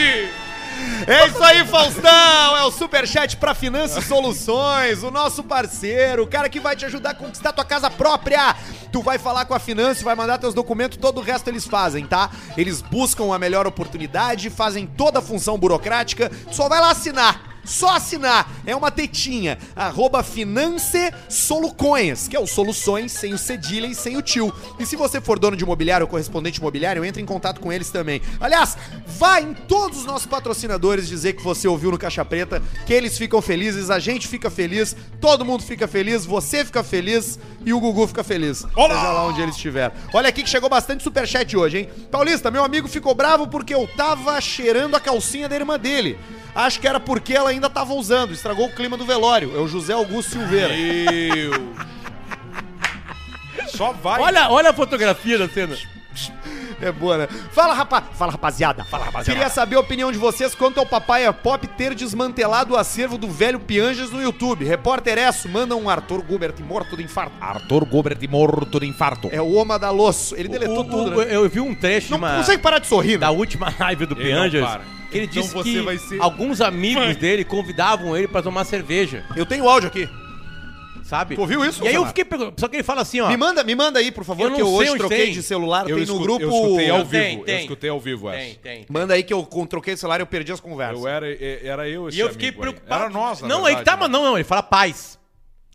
[1.07, 2.57] É isso aí, Faustão!
[2.57, 7.11] É o Superchat pra Finanças Soluções, o nosso parceiro, o cara que vai te ajudar
[7.11, 8.57] a conquistar tua casa própria.
[8.91, 12.07] Tu vai falar com a Finança, vai mandar teus documentos, todo o resto eles fazem,
[12.07, 12.31] tá?
[12.57, 17.58] Eles buscam a melhor oportunidade, fazem toda a função burocrática, só vai lá assinar.
[17.69, 23.87] Só assinar, é uma tetinha, arroba Finance Soluções, que é o Soluções sem o cedilha
[23.87, 24.53] e sem o tio.
[24.79, 27.91] E se você for dono de imobiliário ou correspondente imobiliário, entre em contato com eles
[27.91, 28.23] também.
[28.41, 28.77] Aliás,
[29.19, 33.19] Vá em todos os nossos patrocinadores dizer que você ouviu no Caixa Preta, que eles
[33.19, 37.81] ficam felizes, a gente fica feliz, todo mundo fica feliz, você fica feliz e o
[37.81, 38.65] Gugu fica feliz.
[38.77, 38.95] Olá!
[38.95, 39.93] Seja lá onde ele estiver.
[40.15, 41.89] Olha aqui que chegou bastante superchat hoje, hein?
[42.13, 46.17] Paulista, meu amigo ficou bravo porque eu tava cheirando a calcinha da irmã dele.
[46.55, 49.57] Acho que era porque ela ainda tava usando, estragou o clima do velório.
[49.57, 50.69] É o José Augusto Silveira.
[50.75, 51.75] Meu.
[53.69, 54.21] Só vai.
[54.21, 55.77] Olha, olha a fotografia da cena.
[56.81, 57.29] É boa, né?
[57.51, 58.05] Fala, rapaz.
[58.15, 58.85] Fala, rapaziada.
[58.85, 59.33] Fala, rapaziada.
[59.39, 63.29] Queria saber a opinião de vocês quanto ao Papaya Pop ter desmantelado o acervo do
[63.29, 64.65] velho Pianjas no YouTube.
[64.65, 67.33] Repórter Esso manda um Arthur Gubert morto de infarto.
[67.41, 69.29] Arthur Gobert morto de infarto.
[69.33, 70.37] É o Oma da Losso.
[70.37, 71.27] Ele deletou O- tudo, o- né?
[71.35, 73.19] Eu vi um trecho Não de uma, consegue parar de sorrir, né?
[73.19, 74.65] da última live do Ele não Pianjas.
[74.69, 74.98] para.
[75.11, 78.65] Que Ele Então disse você que vai ser- alguns amigos dele convidavam ele pra tomar
[78.65, 80.09] cerveja, Eu tenho o áudio aqui.
[81.05, 81.35] sabe?
[81.37, 82.61] Tu ouviu isso, E aí eu fiquei perguntando.
[82.61, 83.29] Só que ele fala assim, ó.
[83.29, 85.25] Me manda, me manda aí, por favor, Eu não que eu sei hoje onde troquei
[85.27, 85.33] tem.
[85.33, 85.89] de celular.
[85.89, 86.43] Eu, tem escu- no grupo.
[86.45, 87.45] eu escutei ao Tem, vivo.
[87.45, 87.55] tem.
[87.55, 88.39] Eu escutei ao vivo essa.
[88.39, 88.87] Tem, tem.
[88.91, 90.99] Manda aí que eu con- troquei de celular e eu perdi as conversas.
[91.03, 91.27] Eu era,
[91.65, 92.71] era eu esse E eu fiquei amigo aí.
[92.73, 93.03] preocupado.
[93.05, 94.19] Era nós, na Não, aí que tá, verdade, mas né?
[94.19, 94.37] não, não.
[94.37, 95.19] Ele fala paz.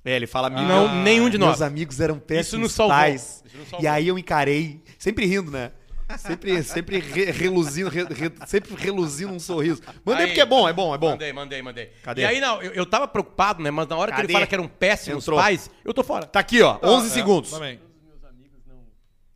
[0.06, 0.62] É, ele fala amigo.
[0.68, 1.50] Não, nenhum de nós.
[1.60, 2.96] Meus amigos eram péssimos nos salvou.
[2.96, 3.42] pais.
[3.46, 3.84] Isso nos salvou.
[3.84, 5.72] E aí eu encarei, sempre rindo, né?
[6.18, 9.82] Sempre, sempre re- reluzindo, re- re- sempre reluzindo um sorriso.
[10.06, 10.30] Mandei Aí.
[10.32, 11.12] porque é bom, é bom, é bom.
[11.12, 11.92] Mandei, mandei, mandei.
[12.04, 12.22] Cadê?
[12.22, 13.72] E aí, não, eu, eu tava preocupado, né?
[13.72, 14.28] Mas na hora que Cadê?
[14.28, 15.40] ele fala que eram péssimos Entrou.
[15.40, 16.26] pais, eu tô fora.
[16.26, 17.52] Tá aqui, ó, 11 É, segundos.
[17.52, 17.80] Também.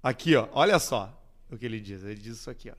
[0.01, 1.13] Aqui, ó, olha só
[1.51, 2.03] o que ele diz.
[2.03, 2.73] Ele diz isso aqui, ó.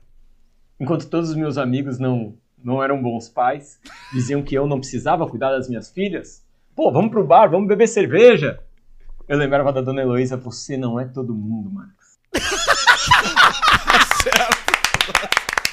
[0.79, 3.79] Enquanto todos os meus amigos não, não eram bons pais,
[4.13, 6.43] diziam que eu não precisava cuidar das minhas filhas.
[6.75, 8.59] Pô, vamos pro bar, vamos beber cerveja.
[9.27, 12.17] Eu lembrava da dona Heloísa, você não é todo mundo, Marcos.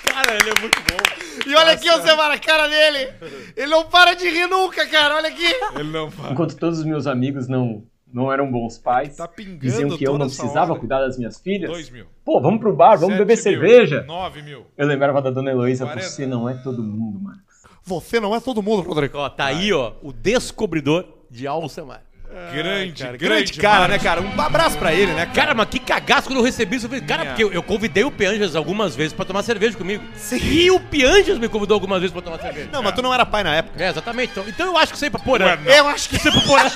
[0.04, 1.50] Cara, ele é muito bom.
[1.50, 3.12] E olha aqui, você para a cara dele.
[3.56, 5.16] Ele não para de rir nunca, cara.
[5.16, 5.46] Olha aqui.
[5.74, 6.32] Ele não fala.
[6.32, 9.28] Enquanto todos os meus amigos não, não eram bons pais, Tá
[9.60, 10.80] diziam que eu não precisava hora.
[10.80, 11.70] cuidar das minhas filhas.
[11.70, 12.06] Dois mil.
[12.24, 13.42] Pô, vamos pro bar, vamos Sete beber mil.
[13.42, 14.02] cerveja.
[14.06, 14.66] Nove mil.
[14.76, 16.08] Eu lembrava da dona Heloísa, 40.
[16.08, 17.44] você não é todo mundo, Marcos.
[17.84, 19.18] Você não é todo mundo, Rodrigo.
[19.18, 22.02] Ó, tá aí, ó, o descobridor de Alcemar.
[22.52, 24.20] Grande, Cara, grande, grande cara, né, cara?
[24.20, 25.34] Um abraço pra ele, né, cara?
[25.46, 26.84] Cara, mas que cagaço quando eu recebi isso.
[26.86, 27.30] Eu falei, cara, Minha.
[27.32, 30.04] porque eu, eu convidei o Pianjas algumas vezes pra tomar cerveja comigo.
[30.16, 30.36] Sim.
[30.36, 32.68] E o Pianjas me convidou algumas vezes pra tomar cerveja.
[32.70, 33.82] Não, mas tu não era pai na época.
[33.82, 34.32] É, exatamente.
[34.32, 35.58] Então, então eu acho que isso é pra Porã.
[35.64, 36.70] Eu acho que Isso é pro Porã.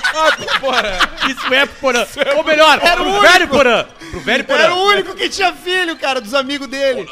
[0.59, 0.97] Bora.
[1.29, 2.07] Isso é pro Porã.
[2.37, 3.21] Ou melhor, Era pro o único.
[3.31, 3.85] velho Porã.
[4.11, 4.59] Pro velho Porã.
[4.63, 7.07] Era o único que tinha filho, cara, dos amigos dele.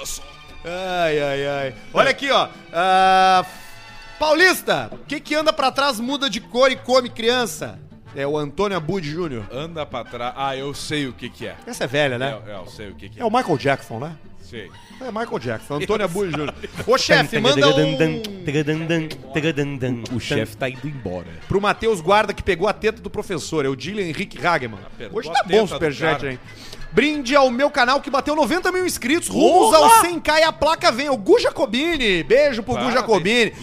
[0.66, 1.74] Ai, ai, ai.
[1.94, 2.48] Olha aqui, ó.
[2.74, 3.46] Ah,
[4.18, 7.80] Paulista, o que que anda pra trás, muda de cor e come criança?
[8.16, 9.46] É o Antônio Abud Júnior.
[9.52, 10.34] Anda pra trás.
[10.36, 11.56] Ah, eu sei o que que é.
[11.66, 12.38] Essa é velha, né?
[12.46, 13.26] É, é, eu sei o que que É é.
[13.26, 14.16] o Michael Jackson, né?
[14.42, 14.70] Sei.
[15.00, 16.54] É Michael Jackson, Antônio Abud Júnior.
[16.88, 17.94] Ô, chefe, manda um
[20.16, 21.28] O chefe tá indo embora.
[21.48, 23.64] pro Matheus Guarda que pegou a teta do professor.
[23.64, 24.80] É o Dylan Henrique Hageman.
[24.98, 26.40] pegou Hoje tá bom o superchat, hein?
[26.92, 29.28] Brinde ao meu canal que bateu 90 mil inscritos.
[29.30, 31.10] Rumos ao 100k e a placa vem.
[31.10, 32.24] O Gu Jacobini.
[32.24, 32.92] Beijo pro Gu.
[32.92, 33.54] Jacobini.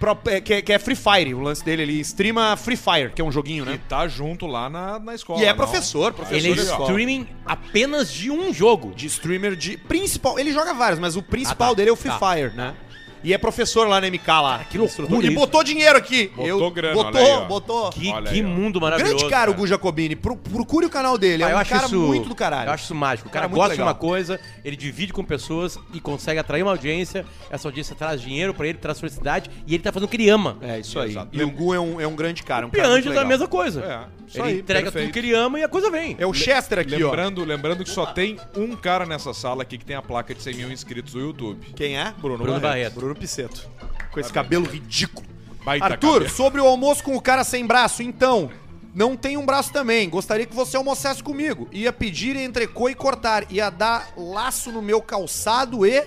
[0.00, 1.82] Pro- é, que, é- que é Free Fire, o lance dele.
[1.82, 3.80] Ele streama Free Fire, que é um joguinho, E né?
[3.88, 5.40] tá junto lá na, na escola.
[5.40, 5.56] E é não?
[5.56, 8.92] professor, professor Ele é streaming apenas de um jogo.
[8.94, 9.76] De streamer de.
[9.76, 10.38] Principal.
[10.38, 11.76] Ele joga vários, mas o principal Ah, tá.
[11.76, 12.18] dele é o Free Tá.
[12.34, 12.74] Fire, né?
[13.22, 14.64] E é professor lá na MK lá.
[14.70, 16.28] que loucura E botou dinheiro aqui.
[16.34, 17.44] Botou grana, botou, olha aí, ó.
[17.44, 17.90] botou.
[17.90, 18.48] Que, aí, ó.
[18.48, 19.16] mundo maravilhoso.
[19.16, 20.16] Grande cara o Gu Jacobini.
[20.16, 21.42] Pro- procure o canal dele.
[21.42, 22.68] É Ah, eu um acho cara isso, muito do caralho.
[22.68, 23.28] Eu acho isso mágico.
[23.28, 26.62] O cara, Cara muito gosta de uma coisa, ele divide com pessoas e consegue atrair
[26.62, 27.24] uma audiência.
[27.50, 30.28] Essa audiência traz dinheiro pra ele, traz felicidade e ele tá fazendo o que ele
[30.28, 30.56] ama.
[30.62, 31.10] É, isso aí.
[31.10, 31.28] Exato.
[31.32, 32.66] E o Gu é um, é um grande cara.
[32.66, 33.80] Um cara muito Pianjas é a mesma coisa.
[33.84, 35.04] É, isso ele aí, entrega perfeito.
[35.06, 36.16] tudo que ele ama e a coisa vem.
[36.18, 37.06] É o Chester aqui, ó.
[37.10, 40.42] Lembrando, lembrando que só tem um cara nessa sala aqui que tem a placa de
[40.42, 41.66] 100 mil inscritos no YouTube.
[41.74, 42.12] Quem é?
[42.18, 43.09] Bruno, Bruno Barreto.
[43.14, 43.68] Pisseto.
[44.10, 45.26] Com esse cabelo ridículo.
[45.64, 46.30] Baita Arthur, cabelo.
[46.30, 48.50] sobre o almoço com o cara sem braço, então.
[48.92, 50.08] Não tem um braço também.
[50.10, 51.68] Gostaria que você almoçasse comigo.
[51.70, 53.44] Ia pedir entrecô e cortar.
[53.52, 56.02] Ia dar laço no meu calçado e.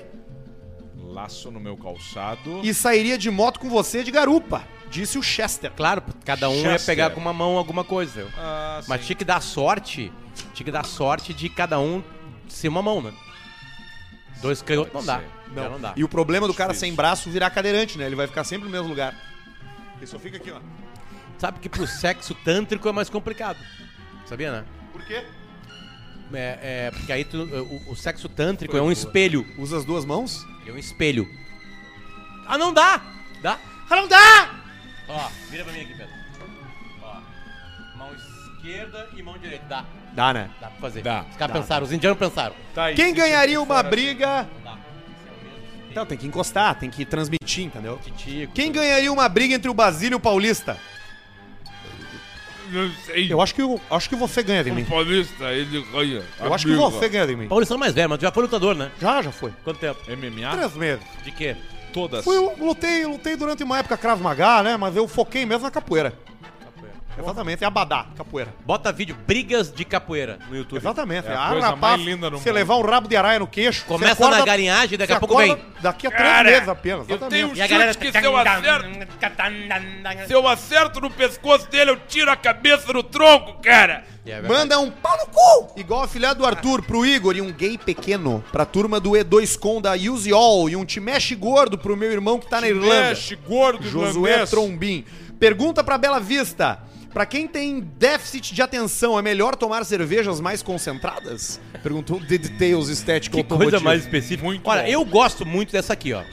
[0.98, 2.60] Laço no meu calçado.
[2.64, 4.64] E sairia de moto com você de garupa.
[4.90, 5.72] Disse o Chester.
[5.76, 6.86] Claro, cada um ia Chester.
[6.96, 8.28] pegar com uma mão alguma coisa.
[8.38, 9.08] Ah, Mas sim.
[9.08, 10.12] tinha que dar sorte.
[10.54, 12.04] Tinha que dar sorte de cada um
[12.50, 13.14] ser uma mão, né?
[14.44, 15.22] Dois canhotos não dá.
[15.56, 15.94] Já não dá.
[15.96, 16.90] E o problema do cara Difícil.
[16.90, 18.06] sem braço virar cadeirante, né?
[18.06, 19.16] Ele vai ficar sempre no mesmo lugar.
[19.98, 20.60] Ele só fica aqui, ó.
[21.38, 23.58] Sabe que pro sexo tântrico é mais complicado.
[24.26, 24.66] Sabia, né?
[24.92, 25.24] Por quê?
[26.34, 29.46] É, é, porque aí tu- o, o sexo tântrico é um espelho.
[29.58, 30.46] Usa as duas mãos?
[30.66, 31.28] É um espelho.
[32.48, 33.02] Ah, não dá!
[33.42, 33.60] Dá?
[33.90, 34.60] Ah, não dá!
[35.08, 36.23] Ó, vira pra mim aqui, Pedro.
[38.64, 39.66] Esquerda e mão direita.
[39.68, 39.86] Dá.
[40.14, 40.50] Dá, né?
[40.62, 41.02] Dá pra fazer.
[41.02, 42.56] Dá, Os caras dá, pensaram, os indianos pensaram.
[42.74, 44.48] Tá aí, Quem ganharia uma assim, briga.
[44.56, 44.78] Não dá.
[45.92, 48.00] Então, tem que encostar, tem que transmitir, entendeu?
[48.02, 48.54] Titico.
[48.54, 50.78] Quem ganharia uma briga entre o Basílio e o Paulista?
[52.72, 53.32] Não sei.
[53.32, 54.84] Eu acho que, eu, acho que você ganha de mim.
[54.84, 56.24] O Paulista, ele ganha.
[56.40, 57.48] Eu acho que você ganha de mim.
[57.50, 58.92] Paulistão mais velho, mas já foi lutador, né?
[59.00, 59.52] Já, já foi.
[59.64, 60.00] Quanto tempo?
[60.08, 60.56] MMA?
[60.56, 61.06] Três meses.
[61.22, 61.58] De quê?
[61.92, 62.24] Todas.
[62.24, 64.78] Fui, eu lutei, lutei durante uma época Krav Maga, né?
[64.78, 66.18] Mas eu foquei mesmo na capoeira.
[67.18, 68.54] Exatamente, é abadá, capoeira.
[68.66, 70.80] Bota vídeo Brigas de Capoeira no YouTube.
[70.80, 71.28] Exatamente.
[71.28, 72.56] É a ah, coisa rapaz, mais linda no você mundo.
[72.56, 73.86] levar um rabo de araia no queixo.
[73.86, 75.58] Começa acorda- na galinhagem, daqui a pouco vem.
[75.82, 77.10] Daqui a três Cara, meses apenas.
[77.10, 77.94] eu tenho E a galera...
[77.94, 82.92] Chute que se eu acerto- Se eu acerto no pescoço dele, eu tiro a cabeça
[82.92, 84.04] do tronco, cara.
[84.26, 84.42] É.
[84.42, 85.78] Manda um pau no cu!
[85.78, 89.60] Igual a filha do Arthur pro Igor e um gay pequeno pra turma do E2
[89.60, 92.70] Com da Use All e um te mexe gordo pro meu irmão que tá na
[92.70, 93.10] Irlanda.
[93.10, 94.46] Mexe, gordo, Josué.
[94.46, 95.04] Trombim.
[95.38, 96.80] Pergunta pra Bela Vista.
[97.14, 101.60] Pra quem tem déficit de atenção, é melhor tomar cervejas mais concentradas?
[101.84, 104.44] Perguntou o The Details Estético Que coisa mais específica.
[104.44, 104.88] Muito Olha, bom.
[104.88, 106.24] eu gosto muito dessa aqui, ó.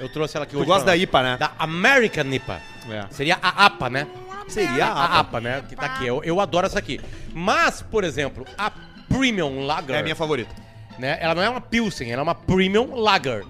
[0.00, 0.66] Eu trouxe ela aqui Tu hoje.
[0.66, 1.02] gosta pra da nós.
[1.02, 1.36] IPA, né?
[1.36, 2.60] Da American IPA.
[2.90, 3.04] É.
[3.10, 4.06] Seria a APA, né?
[4.48, 5.62] Seria a, APA, né?
[5.68, 6.06] Que tá aqui.
[6.06, 7.00] Eu, eu adoro essa aqui.
[7.32, 8.70] Mas, por exemplo, a
[9.08, 10.54] Premium Lager, É a minha favorita.
[10.98, 11.16] né?
[11.20, 13.44] Ela não é uma Pilsen, ela é uma Premium Lager.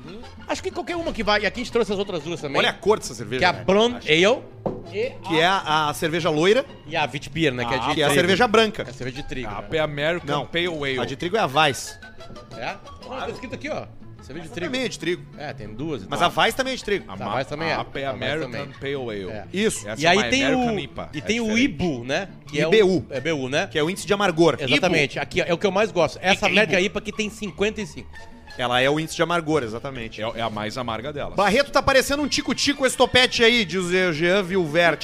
[0.46, 1.42] Acho que qualquer uma que vai.
[1.42, 2.58] E aqui a gente trouxe as outras duas também.
[2.58, 3.38] Olha a cor dessa cerveja.
[3.40, 3.64] que é a né?
[3.64, 4.42] Blonde Ale
[4.92, 7.64] e, Que é a, a cerveja loira, e a Witbier, né?
[7.64, 8.14] que é, de que é a trigo.
[8.14, 8.82] cerveja branca.
[8.86, 9.48] É a cerveja de trigo.
[9.48, 9.68] A né?
[9.68, 10.46] P American Não.
[10.46, 10.98] Pale Ale.
[11.00, 11.98] A de trigo é a Weiss.
[12.56, 12.76] É?
[13.06, 13.86] Olha, tá escrito aqui, ó.
[14.22, 14.66] Cerveja de trigo.
[14.72, 15.22] Também é de trigo.
[15.36, 16.32] É, tem duas e Mas tal.
[16.34, 17.04] a Weiss também é de trigo.
[17.08, 17.74] A, ma- mas também é.
[17.74, 18.74] a P Tá, mas American também.
[18.80, 19.30] Pale Ale.
[19.30, 19.44] É.
[19.52, 19.86] Isso.
[19.88, 20.78] Essa E é aí uma tem American o.
[20.80, 21.10] IPA.
[21.12, 21.64] E É tem o diferente.
[21.64, 22.28] IBU, né?
[22.46, 22.74] Que IBU.
[22.74, 23.66] É, o, é BU, né?
[23.66, 24.56] Que é o índice de amargor.
[24.58, 25.18] Exatamente.
[25.18, 26.18] Aqui ó, é o que eu mais gosto.
[26.22, 28.08] Essa América IPA que tem 55.
[28.56, 30.22] Ela é o índice de amargor, exatamente.
[30.22, 31.34] É, é a mais amarga delas.
[31.34, 35.00] Barreto tá parecendo um tico-tico esse topete aí, diz o Jean Vilvert.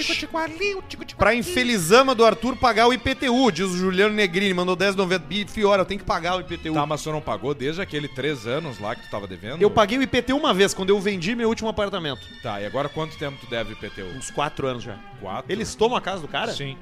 [1.18, 5.18] Pra infelizama do Arthur pagar o IPTU, diz o Juliano Negrini, mandou 10,90.
[5.18, 6.74] Bi, Fiora, eu tenho que pagar o IPTU.
[6.74, 9.61] Tá, mas tu não pagou desde aquele três anos lá que tu tava devendo?
[9.61, 12.20] Eu paguei o IPTU uma vez, quando eu vendi meu último apartamento.
[12.42, 14.16] Tá, e agora quanto tempo tu deve IPTU?
[14.16, 14.94] Uns quatro anos já.
[15.20, 15.51] Quatro?
[15.51, 16.53] Eles tomam a casa do cara?
[16.53, 16.76] Sim.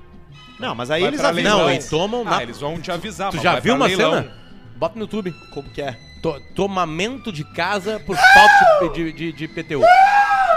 [0.60, 1.58] Não, mas aí Vai eles pra avisam.
[1.60, 2.42] Não, eles tomam Ah, na.
[2.42, 4.14] eles vão te avisar, Tu mas já vai viu pra uma leilão.
[4.22, 4.32] cena?
[4.76, 5.32] Bota no YouTube.
[5.52, 5.96] Como que é?
[6.22, 9.82] To- tomamento de casa por falta de, de, de, de IPTU.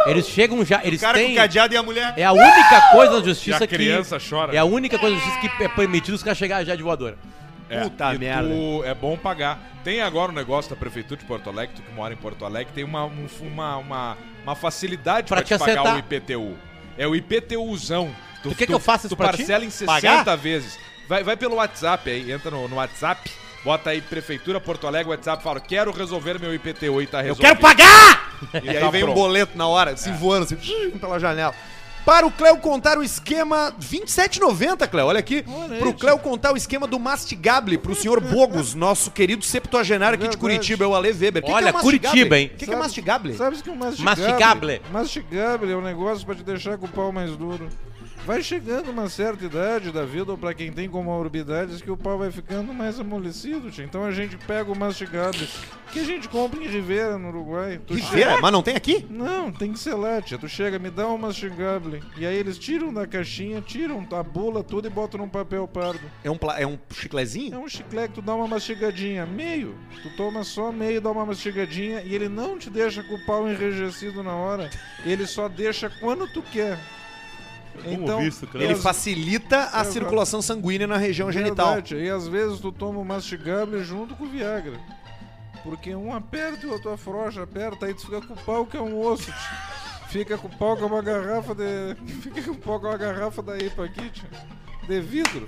[0.07, 0.82] Eles chegam já.
[0.84, 1.34] Eles O cara com têm.
[1.34, 2.14] o cadeado e a mulher.
[2.18, 3.76] É a única coisa na justiça E a que.
[3.76, 4.55] criança chora.
[4.55, 7.18] É a única coisa na justiça que é permitido os caras chegarem já de voadora.
[7.70, 8.49] É, Puta e merda.
[8.49, 9.59] tu- é bom pagar.
[9.84, 12.74] Tem agora um negócio da Prefeitura de Porto Alegre, tu que mora em Porto Alegre,
[12.74, 15.95] tem uma, um- uma, uma, uma facilidade Pra pra, te te pagar acertar.
[15.95, 16.57] o IPTU.
[16.97, 18.14] É o IPTUzão.
[18.43, 19.38] Tu quer que eu faça isso Tu pra ti?
[19.38, 20.36] parcela em 60 Pagar?
[20.36, 20.78] vezes.
[21.07, 23.30] Vai, vai pelo WhatsApp aí, entra no, no WhatsApp,
[23.64, 27.41] bota aí Prefeitura Porto Alegre, WhatsApp, fala, quero resolver meu IPTU e tá Eu resolvido.
[27.41, 28.32] quero pagar!
[28.64, 29.18] E aí tá vem um pronto.
[29.20, 31.53] boleto na hora, assim, voando, assim, pela janela.
[32.03, 33.72] Para o Cléo contar o esquema.
[33.80, 35.45] 27,90, Cléo, olha aqui.
[35.80, 40.38] Pro Cléo contar o esquema do mastigable pro senhor Bogos, nosso querido septuagenário aqui de.
[40.38, 41.43] Curitiba, é o Ale Weber.
[41.43, 41.84] Que Olha, que é o?
[41.84, 42.51] Curitiba, hein?
[42.53, 43.36] O que, que é mastigable?
[43.36, 44.24] Sabes que o mastigable...
[44.24, 44.82] Mastigable.
[44.91, 47.70] Mastigable é um negócio pra te deixar com o pau mais duro.
[48.24, 52.19] Vai chegando uma certa idade da vida, ou pra quem tem comorbidades, que o pau
[52.19, 53.84] vai ficando mais amolecido, tia.
[53.84, 55.47] Então a gente pega o mastigable,
[55.91, 57.82] que a gente compra em Rivera, no Uruguai.
[57.86, 58.39] Tu Rivera?
[58.39, 59.05] Mas não tem aqui?
[59.09, 60.38] Não, tem que ser lá, tia.
[60.38, 62.01] Tu chega, me dá um mastigable.
[62.15, 66.01] E aí eles tiram da caixinha, tiram a bula, tudo e botam num papel pardo.
[66.24, 67.59] É um, pla- é um É chiclezinho?
[67.59, 69.76] um chiclete, tu dá uma mastigadinha, meio.
[70.03, 73.49] Tu toma só meio, dá uma mastigadinha e ele não te deixa com o pau
[73.49, 74.69] enrijecido na hora.
[75.03, 76.78] Ele só deixa quando tu quer.
[77.86, 79.91] Então, e Ele facilita a Exato.
[79.91, 81.73] circulação sanguínea na região genital.
[81.73, 84.79] Verdade, E às vezes tu toma o mastigable junto com o Viagra.
[85.63, 88.77] Porque um aperta e o outro afrouxa, aperta, aí tu fica com o pau que
[88.77, 89.32] é um osso.
[90.09, 91.95] Fica com o pau que é uma garrafa de.
[92.21, 94.11] Fica com o pau que é uma garrafa da IPA aqui.
[94.88, 95.47] De vidro.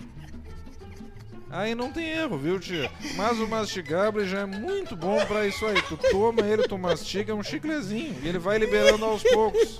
[1.53, 2.89] Aí não tem erro, viu, tia?
[3.15, 5.79] Mas o mastigable já é muito bom pra isso aí.
[5.83, 8.15] Tu toma ele, tu mastiga, é um chiclezinho.
[8.23, 9.79] E ele vai liberando aos poucos.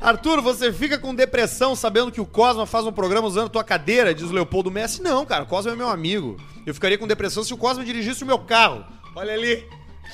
[0.00, 4.14] Arthur, você fica com depressão sabendo que o Cosma faz um programa usando tua cadeira,
[4.14, 5.02] diz o Leopoldo Messi.
[5.02, 6.36] Não, cara, o Cosma é meu amigo.
[6.64, 8.84] Eu ficaria com depressão se o Cosma dirigisse o meu carro.
[9.16, 9.66] Olha ali.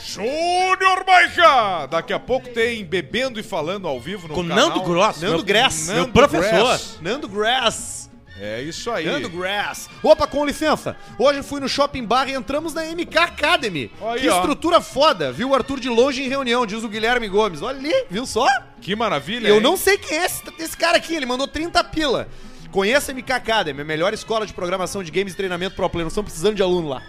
[0.03, 1.89] Júnior Maica!
[1.91, 4.71] Daqui a pouco tem Bebendo e Falando ao vivo no Com canal.
[4.71, 5.21] Nando Gross.
[5.21, 5.89] Nando meu, Grass.
[5.89, 6.65] Meu Nando professor.
[6.69, 6.99] Grass.
[7.03, 8.04] Nando Grass.
[8.41, 9.07] É isso aí.
[9.07, 9.89] Nando Grass.
[10.03, 10.97] Opa, com licença.
[11.19, 13.91] Hoje fui no Shopping Bar e entramos na MK Academy.
[14.03, 14.37] Aí, que ó.
[14.37, 15.31] estrutura foda.
[15.31, 17.63] Viu o Arthur de longe em reunião, diz o Guilherme Gomes.
[17.63, 18.47] Olha ali, viu só?
[18.81, 19.61] Que maravilha, Eu hein?
[19.61, 22.29] não sei quem é esse, esse cara aqui, ele mandou 30 pila.
[22.73, 26.05] Conheça a MK Academy, a melhor escola de programação de games e treinamento pro player.
[26.05, 27.03] Não estão precisando de aluno lá.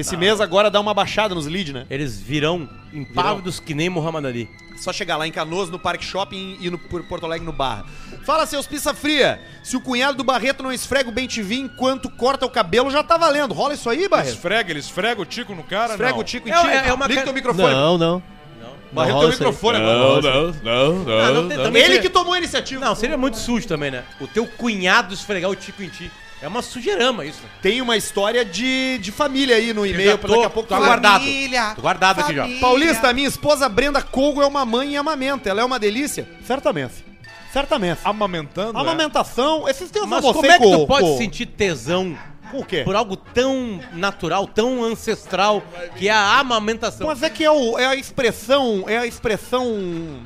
[0.00, 1.86] Esse mês agora dá uma baixada nos leads, né?
[1.90, 4.48] Eles virão impávidos que nem Muhammad Ali.
[4.76, 7.84] Só chegar lá em Canoas, no Parque Shopping e no por Porto Alegre no Barra.
[8.24, 9.38] Fala, seus pizza fria.
[9.62, 13.02] Se o cunhado do Barreto não esfrega o bem TV enquanto corta o cabelo, já
[13.02, 13.52] tá valendo.
[13.52, 14.34] Rola isso aí, Barreto?
[14.34, 16.20] Esfrega, ele esfrega o tico no cara, Esfrega não.
[16.20, 16.66] o tico e É- tico.
[16.68, 17.74] é- é uma Liga ca- teu microfone.
[17.74, 18.22] Não, não.
[18.92, 19.30] Barreto Não aí.
[19.30, 20.22] microfone agora.
[20.22, 22.84] Não, não, não, Ah, não tem- também Ele seria- que tomou a iniciativa.
[22.84, 24.02] Não, seria muito sujo também, né?
[24.18, 26.10] O teu cunhado esfregar o tico em ti.
[26.42, 27.42] É uma sujeirama isso.
[27.42, 27.48] Né?
[27.60, 30.68] Tem uma história de, de família aí no Eu e-mail, pra daqui a tô, pouco
[30.68, 30.86] tô falar.
[30.86, 31.24] aguardado.
[31.24, 32.48] Família, Tô guardado aqui já.
[32.60, 35.50] Paulista, minha esposa Brenda Colgo é uma mãe e amamenta.
[35.50, 36.26] Ela é uma delícia?
[36.46, 37.04] Certamente.
[37.52, 38.00] Certamente.
[38.04, 38.80] Amamentando, é?
[38.80, 42.16] Amamentação, esses tempos Mas como é que tu pode com- sentir tesão
[42.52, 42.82] o quê?
[42.84, 45.62] por algo tão natural, tão ancestral,
[45.96, 47.08] que é a amamentação?
[47.08, 50.20] Mas é que é, o- é a expressão, é a expressão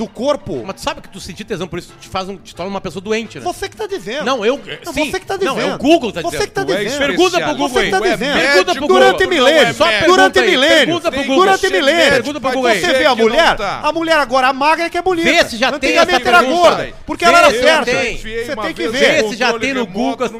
[0.00, 0.62] do corpo.
[0.64, 2.80] Mas tu sabe que tu sentir tesão por isso te faz um, te torna uma
[2.80, 3.44] pessoa doente, né?
[3.44, 4.24] Você que tá dizendo.
[4.24, 4.58] Não, eu.
[4.86, 5.10] Não, sim.
[5.10, 5.56] você que tá dizendo.
[5.56, 6.48] Não, é o Google tá Você dizendo.
[6.48, 6.98] que tá Tu é dizendo.
[6.98, 8.10] Pergunta pro Google Você que tá aí.
[8.12, 8.40] dizendo.
[8.40, 9.28] Pergunta pro Durante Google.
[9.28, 9.78] milênios.
[9.78, 10.06] Não é.
[10.06, 10.78] Durante milênios.
[10.84, 11.36] pergunta pro Google.
[11.36, 12.08] Durante Você é milênios.
[12.08, 12.70] Pergunta pro Google.
[12.70, 13.80] Você vê a não mulher, tá.
[13.82, 15.30] a mulher agora a magra é que é bonita.
[15.30, 16.48] Vê se já tem essa era pergunta.
[16.48, 17.90] gorda, porque ela era certa.
[17.92, 19.22] Você tem que ver.
[19.22, 20.30] Vê se já tem no Google.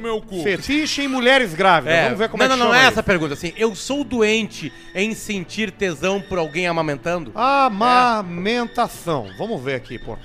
[0.42, 1.98] Fetiche em mulheres grávidas.
[1.98, 3.34] É, Vamos ver como não, é que não, não chama é essa a pergunta.
[3.34, 7.30] Assim, eu sou doente em sentir tesão por alguém amamentando?
[7.34, 9.26] Amamentação.
[9.36, 10.16] Vamos ver aqui, pô.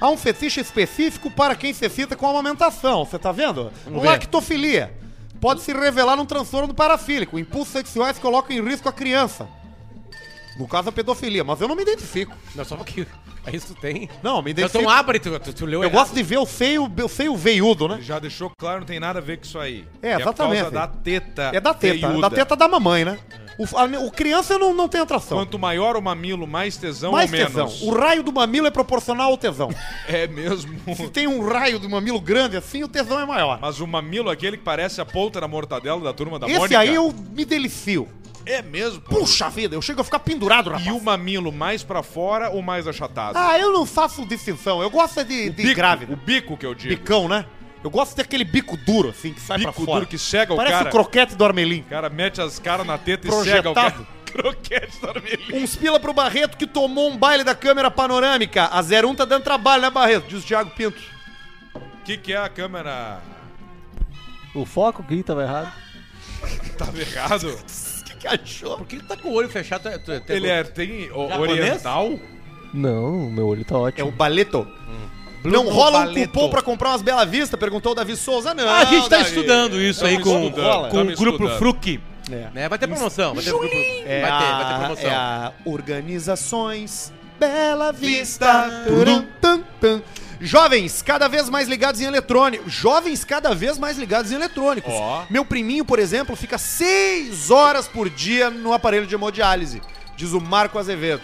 [0.00, 3.70] Há um fetiche específico para quem se excita com amamentação, você tá vendo?
[3.84, 4.08] Vamos ver.
[4.08, 4.94] Lactofilia.
[5.40, 7.38] Pode se revelar num transtorno parafílico.
[7.38, 9.46] Impulsos sexuais colocam em risco a criança.
[10.58, 11.42] No caso, a pedofilia.
[11.44, 12.36] Mas eu não me identifico.
[12.54, 13.06] Não, só porque.
[13.46, 14.08] É isso que tem.
[14.22, 14.90] Não, me Então identifico.
[14.90, 15.98] abre, tu, tu, tu leu Eu errado.
[16.02, 17.98] gosto de ver o seio, o seio veiudo, né?
[18.02, 19.86] Já deixou claro, não tem nada a ver com isso aí.
[20.02, 20.60] É, Que exatamente.
[20.60, 21.50] É por causa da teta.
[21.54, 22.28] É da teta, é veiuda.
[22.28, 23.18] da teta da mamãe, né?
[23.60, 25.36] O, a- o criança não, não tem atração.
[25.36, 27.66] Quanto maior o mamilo, mais tesão Mais ou tesão.
[27.66, 27.82] menos.
[27.82, 29.68] O raio do mamilo é proporcional ao tesão.
[30.08, 30.72] É mesmo.
[30.96, 33.58] Se tem um raio do mamilo grande assim, o tesão é maior.
[33.60, 36.78] Mas o mamilo, aquele que parece a ponta da mortadela da turma da Esse Mônica.
[36.78, 38.08] aí eu me delicio.
[38.46, 39.02] É mesmo.
[39.02, 39.16] pô.
[39.20, 40.86] Puxa vida, eu chego a ficar pendurado, rapaz.
[40.86, 43.36] E o mamilo mais pra fora ou mais achatado?
[43.36, 44.82] Ah, eu não faço distinção.
[44.82, 46.12] Eu gosto é de, o de bico, grávida.
[46.12, 46.94] O bico que eu digo.
[46.96, 47.44] Bicão, né?
[47.82, 50.00] Eu gosto daquele bico duro, assim, que sai pra Bico fora.
[50.00, 50.88] duro que cega o Parece cara.
[50.88, 51.80] o croquete do Armelim.
[51.80, 53.94] O cara mete as caras na teta e cega o cara.
[54.30, 55.62] Croquete da Armelinha.
[55.62, 58.66] Uns pila pro Barreto que tomou um baile da câmera panorâmica.
[58.66, 60.28] A 01 tá dando trabalho, né, Barreto?
[60.28, 61.00] Diz o Thiago Pinto.
[61.74, 63.20] O que, que é a câmera?
[64.54, 65.72] O foco que tava errado.
[66.78, 67.48] Tava errado?
[67.50, 67.56] O
[68.04, 68.76] que, que achou?
[68.78, 69.82] Por que tu tá com o olho fechado?
[69.90, 72.18] Tu- tu- tu- Ele é, tem o- oriental?
[72.72, 74.08] Não, meu olho tá É ótimo.
[74.08, 74.66] o Baleto.
[75.42, 77.56] Bruno não rola um cupom pra comprar umas Bela Vista?
[77.56, 78.52] Perguntou o Davi Souza.
[78.54, 79.28] Não, Ah, a gente tá Davi.
[79.28, 81.58] estudando isso aí com, estudando, com o grupo estudando.
[81.58, 82.00] Fruc.
[82.30, 82.48] É.
[82.54, 82.68] Né?
[82.68, 83.34] Vai ter promoção.
[83.34, 85.10] Vai ter, grupo, É vai ter, a, vai ter promoção.
[85.10, 88.84] É a Organizações Bela Vista.
[88.86, 90.02] Turum, tum, tum.
[90.42, 92.68] Jovens, cada vez mais ligados em eletrônico.
[92.68, 94.92] Jovens, cada vez mais ligados em eletrônicos.
[94.94, 95.24] Ó.
[95.28, 99.82] Meu priminho, por exemplo, fica seis horas por dia no aparelho de hemodiálise,
[100.16, 101.22] diz o Marco Azevedo.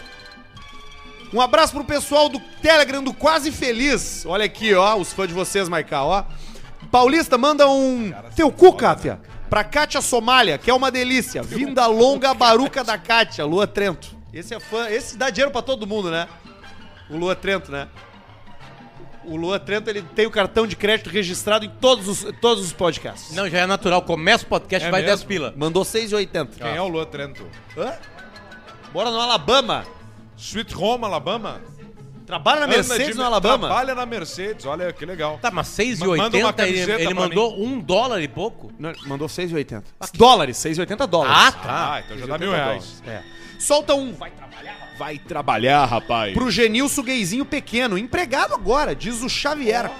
[1.33, 4.25] Um abraço pro pessoal do Telegram do Quase Feliz.
[4.27, 6.25] Olha aqui, ó, os fãs de vocês, Maiká, ó.
[6.91, 9.21] Paulista, manda um teu cu, Kátia,
[9.51, 11.43] pra Kátia Somália, que é uma delícia.
[11.43, 14.15] Vinda longa baruca da Kátia, Lua Trento.
[14.33, 16.29] Esse é fã, esse dá dinheiro pra todo mundo, né?
[17.11, 17.89] O Lua Trento, né?
[19.25, 22.73] O Lua Trento, ele tem o cartão de crédito registrado em todos os, todos os
[22.73, 23.35] podcasts.
[23.35, 24.01] Não, já é natural.
[24.03, 25.17] Começa o podcast É vai mesmo?
[25.17, 25.55] 10 pila.
[25.57, 26.49] Mandou 6,80.
[26.59, 27.45] Quem é o Lua Trento?
[27.77, 27.95] Hã?
[28.93, 29.85] Bora no Alabama.
[30.37, 31.61] Sweet Home, Alabama?
[32.27, 33.69] Trabalha na Mercedes de- no Alabama.
[33.69, 35.39] Trabalha na Mercedes, olha que legal.
[35.41, 38.73] Tá, mas Ma- manda uma 6,80 ele, ele mandou um dólar e pouco?
[38.79, 39.85] Não, mandou 6,80.
[40.13, 41.37] Dólares, 6,80 dólares.
[41.39, 41.95] Ah, tá.
[41.95, 43.01] Ah, então já dá mil reais.
[43.07, 43.23] É.
[43.59, 44.13] Solta um.
[44.15, 44.33] Vai
[44.99, 46.33] Vai trabalhar, rapaz.
[46.33, 47.97] pro Genilson Gayzinho Pequeno.
[47.99, 49.91] Empregado agora, diz o Xavier.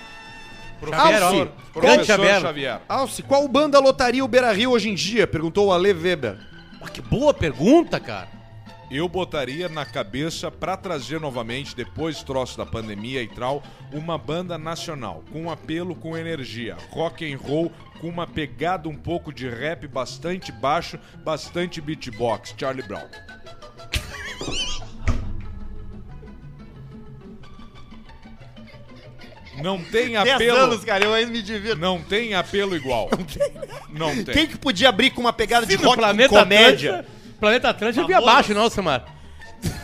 [0.81, 1.47] Xavier, Alce, ó.
[1.47, 2.41] qual- Professor Xavier.
[2.41, 2.81] Xavier.
[2.89, 5.27] Alce, qual banda lotaria o Beira Rio hoje em dia?
[5.27, 6.39] Perguntou o Ale Weber.
[6.83, 8.29] Ah, que boa pergunta, cara.
[8.91, 13.63] Eu botaria na cabeça pra trazer novamente, depois do troço da pandemia e tal,
[13.93, 19.33] uma banda nacional, com apelo, com energia, rock and roll, com uma pegada um pouco
[19.33, 23.09] de rap bastante baixo, bastante beatbox, Charlie Brown.
[29.63, 30.59] Não tem 10 apelo.
[30.59, 31.79] anos, cara, eu ainda me divirto.
[31.79, 33.09] Não tem apelo igual.
[33.89, 34.35] Não tem.
[34.35, 36.91] Quem que podia abrir com uma pegada de no rock com Planeta comédia?
[36.99, 39.05] Atlântica- Planeta Atlântica eu vi abaixo, não, Samar.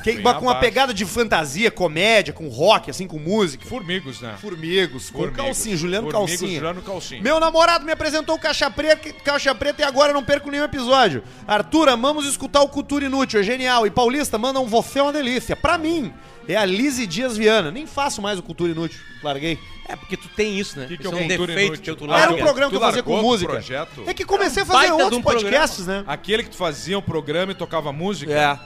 [0.04, 0.60] Quem, Bem com uma abaixo.
[0.60, 3.64] pegada de fantasia, comédia, com rock, assim, com música.
[3.66, 4.36] Formigos, né?
[4.40, 5.44] Formigos, com Formigos.
[5.44, 6.58] calcinha, Juliano Formigos, Calcinha.
[6.58, 7.22] Juliano Calcinha.
[7.22, 11.22] Meu namorado me apresentou o Caixa Preta, Caixa Preta e agora não perco nenhum episódio.
[11.46, 13.86] Arthur, amamos escutar o Cultura Inútil, é genial.
[13.86, 15.56] E Paulista, manda um Você é uma delícia.
[15.56, 16.12] Pra mim,
[16.48, 17.70] é a Lizzie Dias Viana.
[17.70, 19.00] Nem faço mais o Cultura Inútil.
[19.22, 19.58] Larguei.
[19.88, 20.86] É, porque tu tem isso, né?
[20.86, 21.82] Que que isso é é um defeito Inútil?
[21.84, 22.44] teu tu Ah, Era um larga.
[22.44, 23.52] programa que eu fazia com música.
[23.52, 24.02] projeto?
[24.06, 25.44] É que comecei a fazer Baita outros um programa.
[25.50, 26.04] podcasts, né?
[26.06, 28.32] Aquele que tu fazia um programa e tocava música?
[28.32, 28.58] É.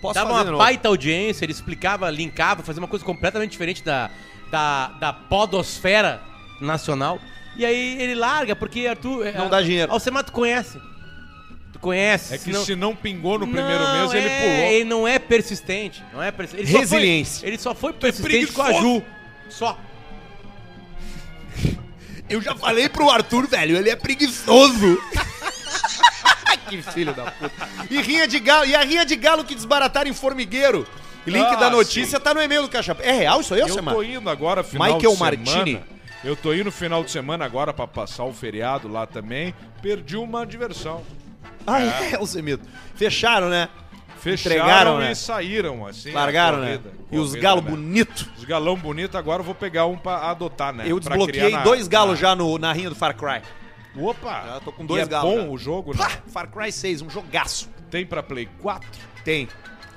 [0.00, 0.58] Posso Dava uma novo.
[0.58, 4.10] baita audiência, ele explicava, linkava, fazia uma coisa completamente diferente da,
[4.50, 6.20] da, da podosfera
[6.60, 7.18] nacional.
[7.56, 9.32] E aí ele larga, porque Arthur...
[9.34, 9.90] Não dá dinheiro.
[9.90, 10.78] Alcemar tu conhece.
[11.76, 12.34] Tu conhece.
[12.34, 14.70] É que senão- se não pingou no primeiro Não, mês, ele é, pulou.
[14.72, 16.02] Ele não é persistente.
[16.12, 16.62] Não é persistente.
[16.64, 17.46] Ele só foi- Resiliência.
[17.46, 18.72] ele só foi persistente com a.
[18.72, 19.02] Ju.
[19.50, 19.78] Só.
[22.28, 24.98] Eu já falei pro Arthur, velho, ele é preguiçoso.
[26.68, 27.68] que filho da puta.
[27.90, 30.86] E, rinha de galo, e a rinha de galo que desbarataram em formigueiro.
[31.26, 33.94] Link Ah, da notícia tá no e-mail do Caixa É real isso aí, Eu Alcemar?
[33.94, 35.72] tô indo agora final Michael de Martini.
[35.72, 35.86] semana.
[36.24, 39.54] Eu tô indo final de semana agora pra passar o feriado lá também.
[39.82, 41.04] Perdi uma diversão.
[41.66, 42.66] Ah, é, Alcemito.
[42.94, 43.68] Fecharam, né?
[44.18, 45.14] Fecharam Entregaram, e né?
[45.14, 46.10] saíram, assim.
[46.12, 46.78] Largaram, né?
[46.78, 46.92] corrida.
[47.12, 47.70] E os Corrida, galos né?
[47.70, 48.28] bonitos.
[48.38, 50.84] Os galão bonito, agora eu vou pegar um pra adotar, né?
[50.86, 53.42] Eu Pra desbloqueei criar na- dois galos na- já no, na rinha do Far Cry.
[53.98, 54.44] Opa!
[54.46, 55.48] Já tô com E dois é galos bom já.
[55.50, 55.98] o jogo, né?
[56.04, 57.68] Pá, Far Cry 6, um jogaço.
[57.90, 58.88] Tem pra Play 4?
[59.24, 59.48] Tem.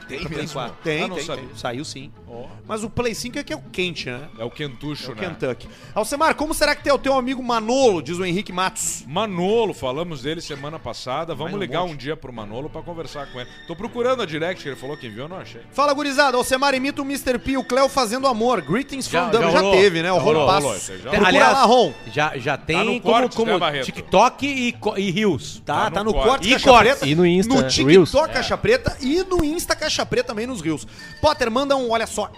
[0.09, 0.75] Tem, pra Play quatro?
[0.83, 1.43] tem, Ah, não tem, sabia.
[1.45, 1.55] tem.
[1.57, 2.11] Saiu sim.
[2.27, 4.27] Ó, Mas o Play 5 é que é o quente, né?
[4.37, 5.21] é o Kentucho, É o né?
[5.27, 5.67] Kentucky.
[5.95, 9.03] Alcemar, como será que tem o teu amigo Manolo, diz o Henrique Matos?
[9.07, 11.33] Manolo, falamos dele semana passada.
[11.33, 11.93] Vamos um ligar monte.
[11.93, 13.49] um dia pro Manolo pra conversar com ele.
[13.67, 15.61] Tô procurando a direct que ele falou que enviou, não achei.
[15.71, 16.37] Fala, gurizada.
[16.37, 17.37] Alcemar imita o Mr.
[17.39, 18.61] P e o Cleo fazendo amor.
[18.61, 20.11] Greetings Já- from já Já, teve, né?
[20.11, 20.89] O Ron Passos.
[20.89, 21.93] Procura Aliás, lá, Ron.
[22.11, 23.81] Já, já tem Tá no como, corte, como né?
[23.81, 25.61] TikTok e, e Rios.
[25.65, 26.27] Tá, Tá tá no no, corte.
[26.29, 26.83] corte E Caixa corte.
[26.89, 27.05] Preta.
[27.07, 27.67] E no Insta, No.
[27.67, 30.85] TikTok Caixa Preta e no Insta Caixa Preta também nos Rios.
[31.21, 32.31] Potter, manda um, olha só.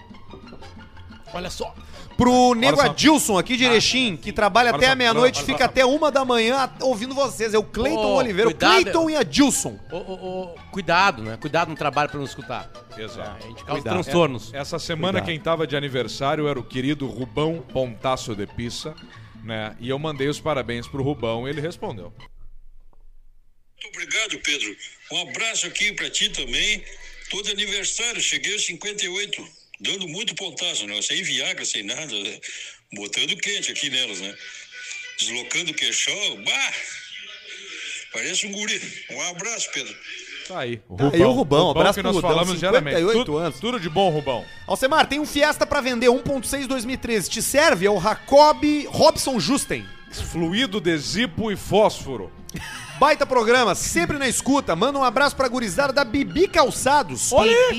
[1.34, 1.74] Olha só.
[2.16, 2.80] Pro Nego.
[2.80, 5.64] Adilson aqui de Erechim, que trabalha Olha até só, a meia-noite, fica só.
[5.64, 7.54] até uma da manhã ouvindo vocês.
[7.54, 8.50] É o Cleiton Ô, Oliveira.
[8.50, 8.82] O cuidado.
[8.82, 9.78] Cleiton e Adilson.
[9.90, 11.38] Ô, ô, ô, cuidado, né?
[11.40, 12.70] Cuidado no trabalho pra não escutar.
[12.96, 13.44] Exato.
[13.44, 13.94] A gente causa Cuidado.
[13.94, 14.52] transtornos.
[14.52, 15.26] Essa semana Cuidado.
[15.26, 18.94] quem tava de aniversário era o querido Rubão Pontaço de Pissa,
[19.42, 19.74] né?
[19.80, 22.12] E eu mandei os parabéns pro Rubão e ele respondeu.
[23.82, 24.76] Muito obrigado, Pedro.
[25.12, 26.84] Um abraço aqui pra ti também.
[27.32, 29.48] Tô de aniversário, cheguei aos 58,
[29.80, 31.00] dando muito pontaço, né?
[31.00, 32.38] Sem Viagra, sem nada, né?
[32.92, 34.34] botando quente aqui nelas, né?
[35.18, 36.72] Deslocando o queixão, bah!
[38.12, 38.78] Parece um guri.
[39.10, 39.96] Um abraço, Pedro.
[40.46, 40.82] Tá aí.
[40.86, 43.18] O Tá aí o Rubão, abraço que pro nós Rubão, falamos 58 diariamente.
[43.24, 43.58] Tudo, anos.
[43.58, 44.44] tudo de bom, Rubão.
[44.66, 47.30] Alcemar, tem um Fiesta pra vender 1.6 2013.
[47.30, 47.86] Te serve?
[47.86, 49.86] É o Jacob Robson Justen.
[50.30, 52.30] Fluido de zipo e fósforo.
[53.02, 54.76] Baita programa, sempre na escuta.
[54.76, 57.32] Manda um abraço pra gurizada da Bibi Calçados.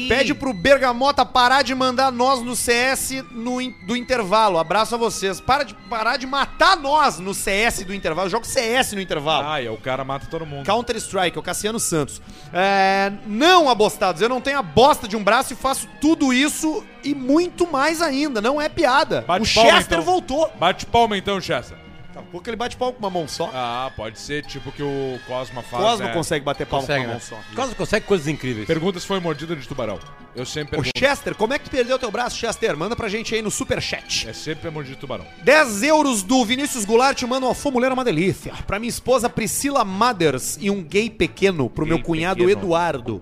[0.09, 4.57] Pede pro Bergamota parar de mandar nós no CS no in- do intervalo.
[4.59, 5.39] Abraço a vocês.
[5.39, 8.27] Para de parar de matar nós no CS do intervalo.
[8.27, 9.47] Eu jogo CS no intervalo.
[9.47, 10.65] Ah, é o cara mata todo mundo.
[10.65, 12.21] Counter Strike, é o Cassiano Santos.
[12.51, 16.83] É, não, abostados, eu não tenho a bosta de um braço e faço tudo isso
[17.01, 18.41] e muito mais ainda.
[18.41, 19.23] Não é piada.
[19.25, 20.03] Bate o palma, Chester então.
[20.05, 20.51] voltou.
[20.59, 21.77] Bate palma então, Chester.
[22.13, 23.49] Daqui a pouco ele bate palma com uma mão só.
[23.53, 25.83] Ah, pode ser tipo que o Cosma faz.
[25.83, 26.13] Cosmo né?
[26.13, 27.21] consegue bater palma Consegue, com uma né?
[27.31, 27.55] mão só.
[27.55, 28.67] Cosmo consegue coisas incríveis.
[28.67, 29.99] Pergunta se foi mordida de tubarão.
[30.35, 30.99] Eu sempre Ô pergunto.
[30.99, 32.77] Chester, como é que tu perdeu teu braço, Chester?
[32.77, 34.27] Manda pra gente aí no superchat.
[34.29, 35.25] É sempre mordida de tubarão.
[35.43, 38.53] 10 euros do Vinícius Goulart manda uma mulher é uma delícia.
[38.67, 42.59] Pra minha esposa Priscila Mothers e um gay pequeno pro meu Gay cunhado pequeno.
[42.59, 43.21] Eduardo.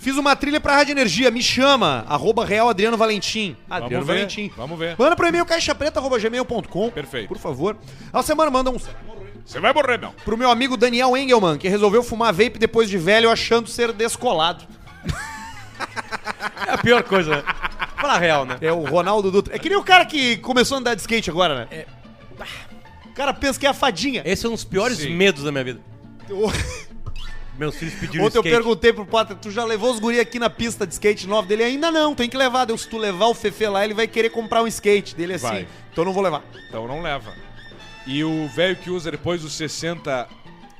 [0.00, 3.54] Fiz uma trilha pra Rádio Energia, me chama, arroba Real Adriano Valentim.
[3.68, 4.14] Adriano Vamos ver.
[4.14, 4.50] Valentim.
[4.56, 4.96] Vamos ver.
[4.98, 6.90] Manda pro e-mail caixapreta.gmail.com.
[6.90, 7.28] Perfeito.
[7.28, 7.76] Por favor.
[8.10, 8.78] A semana manda um
[9.44, 10.12] Você vai morrer, meu.
[10.24, 14.64] pro meu amigo Daniel Engelman, que resolveu fumar vape depois de velho achando ser descolado.
[16.66, 17.44] É a pior coisa, né?
[18.00, 18.56] Fala a real, né?
[18.62, 19.54] É o Ronaldo Dutra.
[19.54, 21.68] É que nem o cara que começou a andar de skate agora, né?
[21.70, 21.86] É.
[23.04, 24.22] O cara pensa que é a fadinha.
[24.24, 25.10] Esse é um dos piores Sim.
[25.14, 25.80] medos da minha vida.
[27.60, 28.56] Meus filhos pediram Ontem eu skate.
[28.56, 31.62] perguntei pro Potter, tu já levou os guri aqui na pista de skate nova dele?
[31.62, 32.64] Ainda não, tem que levar.
[32.64, 35.46] Deu, se tu levar o Fefe lá, ele vai querer comprar um skate dele assim.
[35.46, 35.68] Vai.
[35.92, 36.42] Então não vou levar.
[36.68, 37.34] Então não leva.
[38.06, 40.26] E o velho que usa depois dos 60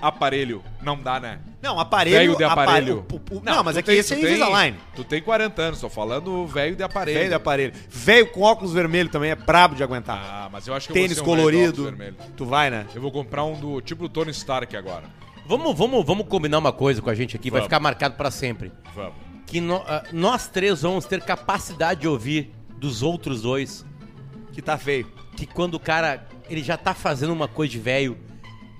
[0.01, 1.41] aparelho, não dá, né?
[1.61, 2.17] Não, aparelho...
[2.17, 3.05] Velho de aparelho.
[3.13, 4.79] o- o- não, mas é que tem- esse é Invisalign.
[4.97, 7.19] Tu tem 40 anos, tô falando velho de aparelho.
[7.19, 7.73] Velho de aparelho.
[7.91, 10.19] Velho com óculos vermelho também é brabo de aguentar.
[10.19, 11.83] Ah, mas eu acho que Tênis eu vou ser um colorido.
[11.83, 12.17] óculos vermelho.
[12.35, 12.87] Tu vai, né?
[12.95, 15.05] Eu vou comprar um do tipo do Tony Stark agora.
[15.51, 17.67] Vamos, vamos, vamos combinar uma coisa com a gente aqui, vai Vamos.
[17.67, 18.71] ficar marcado pra sempre.
[18.95, 19.15] Vamos.
[19.49, 23.85] Que no- ah, nós três vamos ter capacidade de ouvir dos outros dois
[24.53, 25.09] Que tá feio.
[25.37, 28.17] que quando o cara ele já tá fazendo uma coisa de velho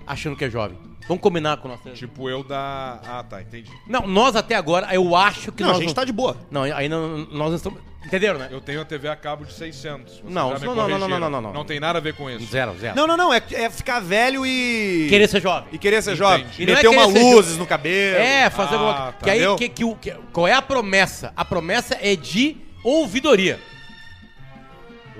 [0.07, 0.77] achando que é jovem.
[1.07, 1.97] Vamos combinar com nós três.
[1.99, 2.99] Tipo eu da.
[3.05, 3.69] Ah, tá, entendi.
[3.87, 6.37] Não, nós até agora, eu acho que Não, a nós gente tá de boa.
[6.49, 7.79] Não, ainda não, nós não estamos...
[8.05, 8.47] Entenderam, né?
[8.49, 10.13] Eu tenho a TV a cabo de 600.
[10.13, 11.09] Vocês Não, já me não, não, não, corrigiram.
[11.09, 11.53] não, não, não, não.
[11.53, 12.45] Não tem nada a ver com isso.
[12.51, 12.95] Zero, zero.
[12.95, 13.31] Não, não, não.
[13.33, 15.05] É, é ficar velho e...
[15.07, 15.67] Querer ser jovem.
[15.71, 16.17] E querer ser Entendi.
[16.19, 16.45] jovem.
[16.57, 18.17] E não é Meter uma ser luzes jo- no cabelo.
[18.17, 19.01] É, fazer Ah, alguma tá.
[19.11, 19.17] coisa.
[19.23, 19.55] Que aí, Entendeu?
[19.55, 21.31] que, que, o- que- qual é a promessa?
[21.35, 23.59] A promessa é de ouvidoria.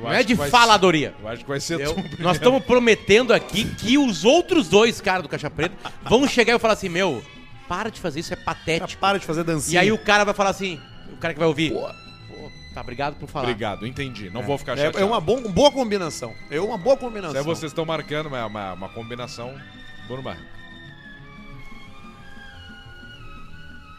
[0.02, 1.14] Eu Não é de faladoria.
[1.18, 5.00] ser- Eu acho que vai ser Eu- nós estamos prometendo aqui que os outros dois
[5.02, 7.24] caras do Caixa Preta vão chegar e falar assim: Meu,
[7.68, 9.00] para de fazer isso, é patético.
[9.00, 9.82] Para de fazer E dancinha.
[9.82, 10.80] aí o cara vai falar assim:
[11.14, 11.88] O cara que vai ouvir, pô,
[12.74, 13.46] tá, obrigado por falar.
[13.46, 14.30] Obrigado, entendi.
[14.30, 15.00] Não vou ficar É, chateado.
[15.00, 16.34] é uma bom- boa combinação.
[16.50, 17.32] É uma boa combinação.
[17.40, 19.54] Até vocês estão marcando uma, uma, uma combinação.
[20.08, 20.40] Bruno Barra.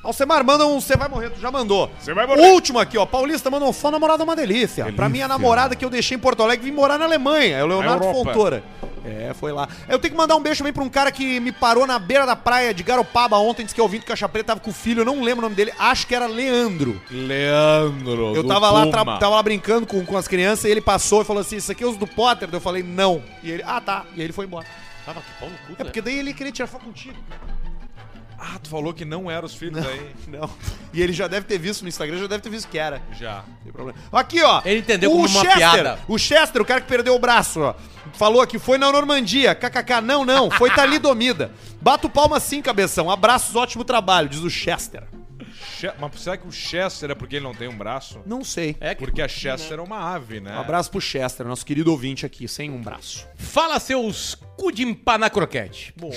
[0.03, 1.90] Alcemar, manda um Você Vai Morrer, tu já mandou.
[2.00, 2.50] Você vai morrer.
[2.53, 3.07] Último aqui, ó.
[3.07, 4.92] Paulista mandou um só namorada é uma delícia.
[4.92, 7.57] Pra minha namorada que eu deixei em Porto Alegre vim morar na Alemanha.
[7.59, 8.05] É o Leonardo.
[8.12, 8.64] Fontoura.
[9.05, 9.68] É, foi lá.
[9.88, 12.24] Eu tenho que mandar um beijo também pra um cara que me parou na beira
[12.24, 14.72] da praia de Garopaba ontem, disse que eu vim do Caixa Preta, tava com o
[14.72, 17.00] filho, eu não lembro o nome dele, acho que era Leandro.
[17.11, 18.34] Leandro.
[18.34, 21.24] Eu tava lá, tra- tava lá brincando com, com as crianças e ele passou e
[21.24, 22.48] falou assim: Isso aqui é os do Potter?
[22.53, 23.22] Eu falei, não.
[23.42, 24.05] E ele, ah tá.
[24.14, 24.66] E aí ele foi embora.
[25.05, 27.16] Tava que pau no cu, É porque daí ele queria tirar foto contigo.
[28.45, 30.11] Ah, tu falou que não eram os filhos daí.
[30.26, 30.51] Não.
[30.93, 33.01] E ele já deve ter visto no Instagram, já deve ter visto que era.
[33.16, 33.45] Já.
[33.47, 33.97] Não tem problema.
[34.12, 34.61] Aqui, ó.
[34.64, 35.99] Ele entendeu o como uma Chester, piada.
[36.09, 37.74] O Chester, o cara que perdeu o braço, ó.
[38.14, 39.55] Falou aqui, foi na Normandia.
[39.55, 40.51] KKK, não, não.
[40.51, 41.53] Foi talidomida.
[41.80, 43.09] Bato palma sim, cabeção.
[43.11, 45.05] Abraços, ótimo trabalho, diz o Chester.
[45.78, 48.20] Che- Mas será que o Chester é porque ele não tem um braço?
[48.26, 48.76] Não sei.
[48.80, 49.05] É que...
[49.05, 50.57] Porque a Chester é uma ave, né?
[50.57, 53.24] Um abraço pro Chester, nosso querido ouvinte aqui, sem um braço.
[53.36, 55.95] Fala seus cu de empanar croquete.
[55.97, 56.11] Bom.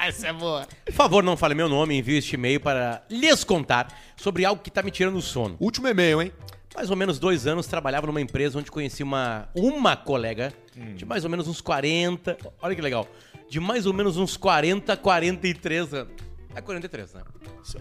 [0.00, 0.66] Essa é boa.
[0.86, 4.70] Por favor, não fale meu nome, envie este e-mail para lhes contar sobre algo que
[4.70, 5.56] tá me tirando o sono.
[5.60, 6.32] Último e-mail, hein?
[6.74, 10.52] Mais ou menos dois anos trabalhava numa empresa onde conheci uma, uma colega
[10.96, 12.38] de mais ou menos uns 40.
[12.62, 13.06] Olha que legal.
[13.48, 16.12] De mais ou menos uns 40, 43 anos.
[16.54, 17.22] É 43, né?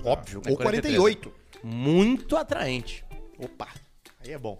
[0.03, 0.41] Óbvio.
[0.45, 0.97] É Ou 43.
[0.97, 1.33] 48.
[1.63, 3.05] Muito atraente.
[3.37, 3.67] Opa.
[4.23, 4.59] Aí é bom.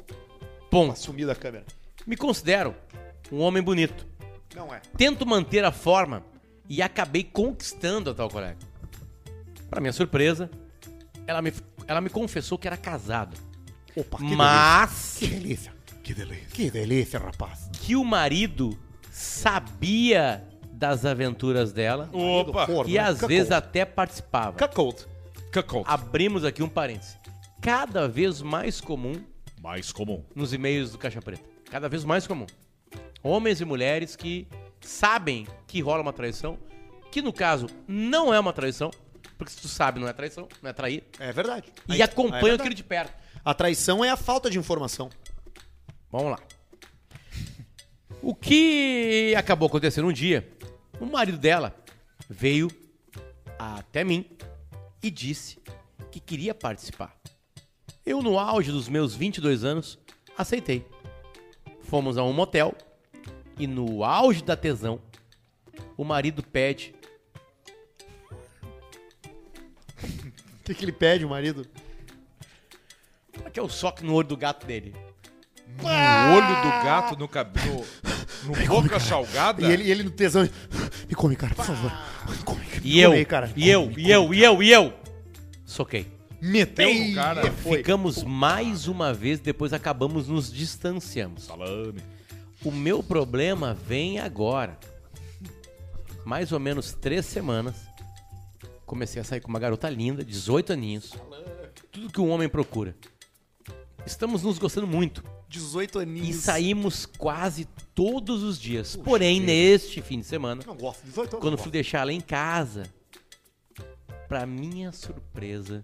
[0.71, 1.65] Bom, Assumir da câmera.
[2.05, 2.75] me considero
[3.31, 4.07] um homem bonito.
[4.55, 4.81] Não é.
[4.95, 6.23] Tento manter a forma
[6.69, 8.57] e acabei conquistando a tal colega.
[9.69, 10.49] Para minha surpresa,
[11.27, 11.51] ela me,
[11.87, 13.35] ela me confessou que era casado.
[13.95, 15.73] Opa, que Mas delícia.
[16.03, 16.47] Que delícia.
[16.53, 17.69] Que delícia, rapaz.
[17.73, 18.77] que o marido
[19.11, 22.67] sabia das aventuras dela Opa!
[22.87, 24.57] e às vezes até participava.
[24.57, 25.05] Cuckold.
[25.53, 25.85] Cuckold.
[25.87, 27.17] Abrimos aqui um parêntese.
[27.61, 29.13] Cada vez mais comum
[29.61, 30.23] Mais comum.
[30.33, 31.43] nos e-mails do Caixa Preta.
[31.69, 32.47] Cada vez mais comum.
[33.21, 34.47] Homens e mulheres que
[34.81, 36.57] sabem que rola uma traição,
[37.11, 38.91] que no caso não é uma traição,
[39.37, 41.71] porque se tu sabe não é traição, não é trair, É verdade.
[41.87, 42.61] e Aí- é acompanha verdade.
[42.61, 43.13] aquele de perto.
[43.43, 45.09] A traição é a falta de informação.
[46.11, 46.39] Vamos lá.
[48.21, 50.47] O que acabou acontecendo um dia,
[50.99, 51.73] o marido dela
[52.29, 52.69] veio
[53.57, 54.25] até mim
[55.01, 55.57] e disse
[56.11, 57.15] que queria participar.
[58.05, 59.97] Eu, no auge dos meus 22 anos,
[60.37, 60.85] aceitei.
[61.83, 62.75] Fomos a um motel
[63.59, 64.99] e, no auge da tesão,
[65.97, 66.95] o marido pede
[70.59, 71.65] O que, que ele pede, o marido?
[73.51, 74.93] que é o soque no olho do gato dele.
[75.81, 77.83] O olho do gato no cabelo.
[78.43, 79.61] No, no boca salgada?
[79.61, 80.43] E ele, ele no tesão.
[80.43, 80.51] ele,
[81.07, 81.91] Me come, cara, por favor.
[82.29, 83.51] Me come, me E eu, come cara.
[83.55, 84.93] e eu, e eu, e eu, e eu,
[85.65, 86.05] soquei.
[86.41, 87.51] Meteu no cara.
[87.51, 91.45] Ficamos mais uma vez, depois acabamos nos distanciamos.
[91.45, 92.01] Salame.
[92.63, 94.77] O meu problema vem agora.
[96.25, 97.75] Mais ou menos três semanas,
[98.85, 101.13] comecei a sair com uma garota linda, 18 aninhos.
[101.91, 102.95] Tudo que um homem procura.
[104.05, 106.35] Estamos nos gostando muito 18 e aninhos.
[106.37, 108.95] saímos quase todos os dias.
[108.95, 111.41] Porém, neste fim de semana, Não gosto, 18 anos.
[111.41, 112.83] quando fui deixar ela em casa,
[114.27, 115.81] pra minha surpresa,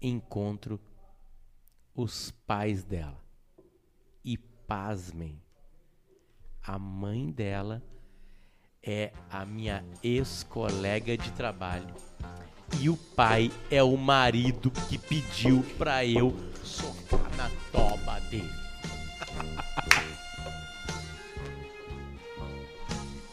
[0.00, 0.80] encontro
[1.94, 3.18] os pais dela.
[4.24, 4.38] E
[4.70, 5.36] pasmem,
[6.64, 7.82] a mãe dela
[8.80, 11.92] é a minha ex-colega de trabalho.
[12.78, 18.48] E o pai é o marido que pediu pra eu socar na toba dele.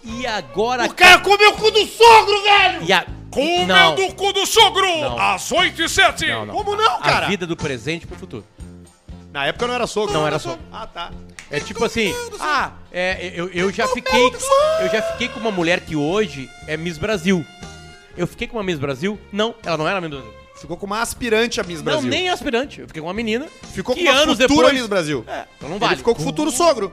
[0.10, 0.86] E agora.
[0.86, 2.84] O cara comeu o cu do sogro, velho!
[2.86, 3.06] E a...
[3.30, 4.08] Comendo Não.
[4.08, 4.88] o cu do sogro!
[5.02, 5.20] Não.
[5.20, 6.56] Às 8 e 7 Não, não.
[6.56, 7.26] Como não, cara?
[7.26, 8.46] A vida do presente pro futuro.
[9.38, 10.12] Na época não era sogro.
[10.12, 10.60] Não era sogro.
[10.72, 11.12] Ah, tá.
[11.52, 14.32] É tipo assim, ah, é, eu, eu já fiquei.
[14.82, 17.46] Eu já fiquei com uma mulher que hoje é Miss Brasil.
[18.18, 19.20] Eu fiquei com uma Miss Brasil?
[19.32, 20.34] Não, ela não era Miss Brasil.
[20.60, 22.02] Ficou com uma aspirante a Miss Brasil.
[22.02, 22.82] Não, nem aspirante.
[22.82, 23.46] Eu fiquei com uma menina.
[23.74, 24.74] Ficou com uma anos futura depois.
[24.74, 25.24] Miss Brasil.
[25.28, 25.98] É, então não Ele vale.
[25.98, 26.92] ficou com o futuro sogro.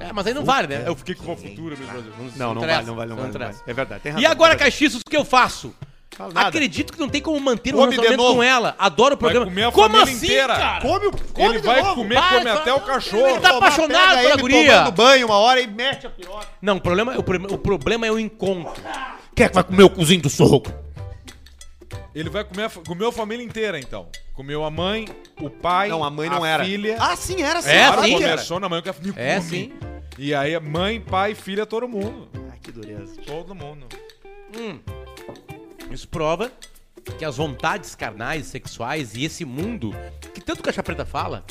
[0.00, 0.82] É, mas aí não vale, né?
[0.84, 2.12] Eu fiquei com uma futura Miss Brasil.
[2.34, 3.20] Não, não vale, não vale, não vale.
[3.20, 3.58] não interessa.
[3.60, 3.70] vale.
[3.70, 4.22] É verdade, tem razão.
[4.22, 5.72] E agora, é caixistas, o que eu faço?
[6.16, 6.48] Fala nada.
[6.48, 8.34] Acredito que não tem como manter um Come de relacionamento novo.
[8.36, 8.74] com ela.
[8.78, 9.46] Adoro o Vai programa.
[9.46, 10.54] comer a como família assim, inteira.
[10.56, 10.80] cara?
[10.80, 11.94] Come, o- come Ele de vai novo.
[11.96, 13.26] comer, Vai, come vai, até o cachorro.
[13.26, 14.72] Ele tá apaixonado pega pela ele guria.
[14.78, 16.46] tomando banho uma hora e mete a piroca.
[16.62, 18.80] Não, o problema, o, problema- o problema é o encontro.
[19.34, 20.72] Quem é que vai comer o cozinho do sogro?
[22.14, 24.06] Ele vai comer a, fa- comeu a família inteira, então.
[24.34, 25.08] Comeu a mãe,
[25.40, 26.64] o pai, Não, a mãe não era.
[26.64, 26.96] filha.
[27.00, 27.70] Ah, sim, era sim.
[27.70, 28.16] É, claro sim.
[28.16, 28.32] que era.
[28.34, 29.48] começou na mãe que a família É, come.
[29.50, 29.72] sim.
[30.16, 32.28] E aí, mãe, pai, filha, todo mundo.
[32.52, 33.20] Ai, que dureza.
[33.26, 33.86] Todo mundo.
[35.94, 36.50] Isso prova
[37.18, 39.94] que as vontades carnais, sexuais e esse mundo
[40.32, 41.44] que tanto o Caixa Preta fala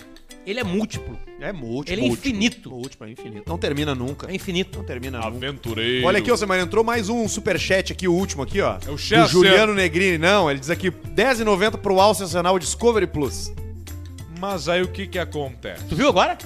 [0.46, 1.18] Ele é múltiplo.
[1.40, 1.94] É múltiplo.
[1.94, 2.30] Ele é múltiplo.
[2.30, 2.70] infinito.
[2.70, 3.44] Múltiplo, é infinito.
[3.48, 4.30] Não termina nunca.
[4.30, 4.80] É infinito.
[4.80, 5.30] Não termina nunca.
[5.30, 6.06] Aventureiro.
[6.06, 8.78] Olha aqui, ô Samara, entrou mais um superchat aqui, o último aqui, ó.
[8.86, 9.28] É o do Chester.
[9.30, 10.18] Juliano Negrini.
[10.18, 13.54] Não, ele diz aqui, R$10,90 pro Al Sensacional Discovery Plus.
[14.40, 15.86] Mas aí o que que acontece?
[15.86, 16.38] Tu viu agora?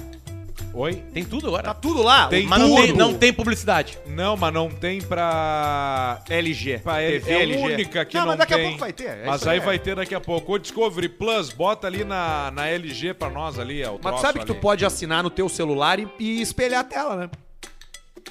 [0.74, 0.94] Oi?
[1.12, 1.62] Tem tudo agora.
[1.64, 2.28] Tá tudo lá.
[2.28, 2.98] Tem Mas não tem, tudo.
[2.98, 3.98] não tem publicidade.
[4.06, 6.22] Não, mas não tem pra...
[6.28, 6.78] LG.
[6.78, 7.58] Pra TV é a LG.
[7.62, 8.62] única que não, não, mas daqui tem.
[8.62, 9.04] a pouco vai ter.
[9.08, 10.52] é mas aí vai ter daqui a pouco.
[10.52, 14.40] O Discovery Plus, bota ali na, na LG pra nós ali, é o Mas sabe
[14.40, 14.60] que tu ali.
[14.60, 17.30] pode assinar no teu celular e, e espelhar a tela, né?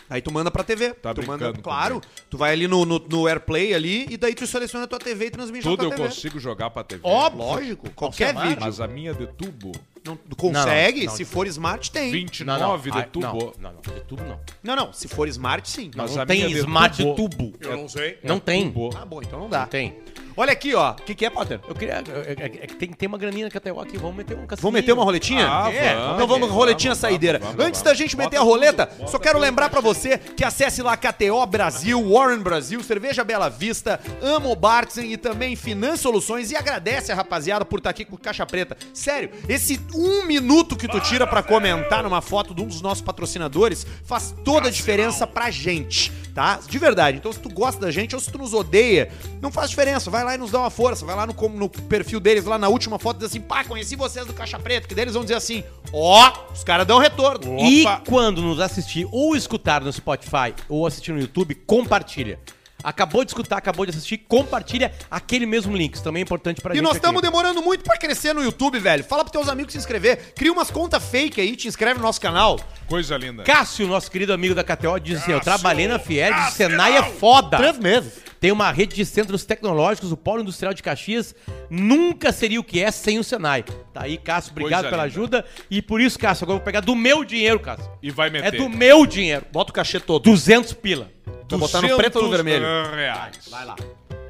[0.09, 0.93] Aí tu manda pra TV.
[0.93, 4.33] Tá tu manda, brincando claro, tu vai ali no, no, no AirPlay ali e daí
[4.33, 6.09] tu seleciona a tua TV e transmite Tudo na eu tua TV.
[6.09, 7.01] consigo jogar pra TV.
[7.03, 7.43] Óbvio.
[7.43, 7.89] Lógico.
[7.91, 8.57] Qualquer vídeo.
[8.61, 9.73] Mas a minha de tubo,
[10.07, 11.17] Não, consegue, Não, não, não.
[11.17, 12.11] se for smart, tem.
[12.11, 13.53] 29 de tubo.
[13.59, 14.39] Não, não, não, de tubo não.
[14.63, 14.93] Não, não.
[14.93, 15.91] Se for smart, sim.
[15.95, 17.53] Não, Mas não tem smart tubo- tubo.
[17.59, 18.17] Eu não sei.
[18.23, 18.67] Não tem.
[18.67, 18.89] tubo.
[18.95, 19.65] Ah, bom, então não Não dá.
[19.67, 19.95] tem.
[20.37, 20.91] Olha aqui, ó.
[20.91, 21.59] O que, que é, Potter?
[21.67, 21.95] Eu queria.
[21.95, 24.61] é- é- é que tem, tem uma graninha na KTO aqui, vamos meter um cassininho.
[24.61, 25.47] Vamos meter uma roletinha?
[25.49, 25.95] Ah, É.
[25.95, 27.39] vamos, então vamos, roletinha vamos, saideira.
[27.39, 27.97] vamos, vamos, Antes vamos.
[27.97, 29.41] da gente meter a roleta, tudo, só quero tudo.
[29.43, 35.11] lembrar pra você que acesse lá KTO Brasil, Warren Brasil, Cerveja Bela Vista, Amo Bartzen
[35.11, 38.77] e também Finance Soluções e agradece a rapaziada por estar aqui com Caixa Preta.
[38.93, 43.01] Sério, esse um minuto que tu tira pra comentar numa foto de um dos nossos
[43.01, 46.59] patrocinadores faz toda a diferença pra gente, tá?
[46.67, 47.17] De verdade.
[47.17, 49.09] Então se tu gosta da gente ou se tu nos odeia,
[49.41, 50.11] não faz diferença.
[50.11, 51.05] Vai lá e nos dá uma força.
[51.05, 54.25] Vai lá no, no perfil deles, lá na última foto, diz assim, pá, conheci vocês
[54.25, 55.63] do Caixa Preta, que deles vão dizer assim,
[55.93, 57.59] ó, os caras dão retorno.
[57.59, 58.01] E Opa.
[58.07, 62.39] quando nos assistir ou escutar no Spotify ou assistir no YouTube, compartilha.
[62.87, 65.95] Acabou de escutar, acabou de assistir, compartilha aquele mesmo link.
[65.95, 66.83] Isso também é importante pra E gente.
[66.85, 66.99] nós aqui.
[66.99, 69.03] estamos demorando muito pra crescer no YouTube, velho.
[69.03, 70.33] Fala pros teus amigos se inscrever.
[70.33, 72.57] Cria umas contas fake aí, te inscreve no nosso canal.
[72.87, 73.43] Coisa linda.
[73.43, 77.03] Cássio, nosso querido amigo da KTO, diz assim: Eu trabalhei na Fiel, de Senai é
[77.03, 77.57] foda.
[77.73, 78.25] meses.
[78.39, 81.33] Tem uma rede de centros tecnológicos, o Polo Industrial de Caxias
[81.69, 83.63] nunca seria o que é sem o Senai.
[83.93, 85.19] Tá aí, Cássio, obrigado Coisa pela linda.
[85.19, 85.45] ajuda.
[85.69, 87.89] E por isso, Cássio, agora eu vou pegar do meu dinheiro, Cássio.
[88.01, 88.57] E vai É meter.
[88.61, 89.43] do meu dinheiro.
[89.51, 90.23] Bota o cachê todo.
[90.23, 91.09] 200 pila.
[91.49, 92.95] Vai botar no preto ou no 200 vermelho?
[92.95, 93.47] reais.
[93.49, 93.75] Vai lá.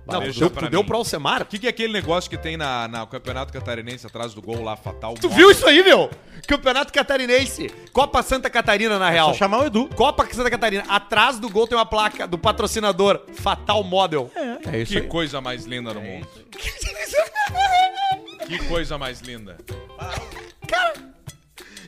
[0.05, 0.86] Não, tu Deixa deu, pra tu deu mim.
[0.88, 1.41] pro Alcemar?
[1.41, 4.63] O que, que é aquele negócio que tem na, na Campeonato Catarinense atrás do gol
[4.63, 5.15] lá, fatal?
[5.15, 6.09] Tu viu isso aí, meu?
[6.47, 7.68] Campeonato Catarinense.
[7.91, 9.34] Copa Santa Catarina, na real.
[9.34, 9.89] Só chamar o Edu.
[9.95, 10.86] Copa Santa Catarina.
[10.88, 14.32] Atrás do gol tem uma placa do patrocinador Fatal Model.
[14.72, 15.07] É isso Que aí.
[15.07, 16.28] coisa mais linda no mundo.
[18.47, 19.57] Que coisa mais linda.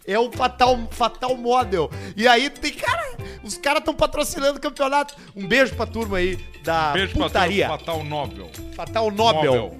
[0.10, 1.92] É o Fatal, Fatal Model.
[2.18, 5.16] E aí tem, cara, os caras estão patrocinando o campeonato.
[5.36, 7.68] Um beijo pra turma aí da Beijo putaria.
[7.68, 8.52] pra tu, Fatal Nobel.
[8.76, 9.78] Fatal Nobel.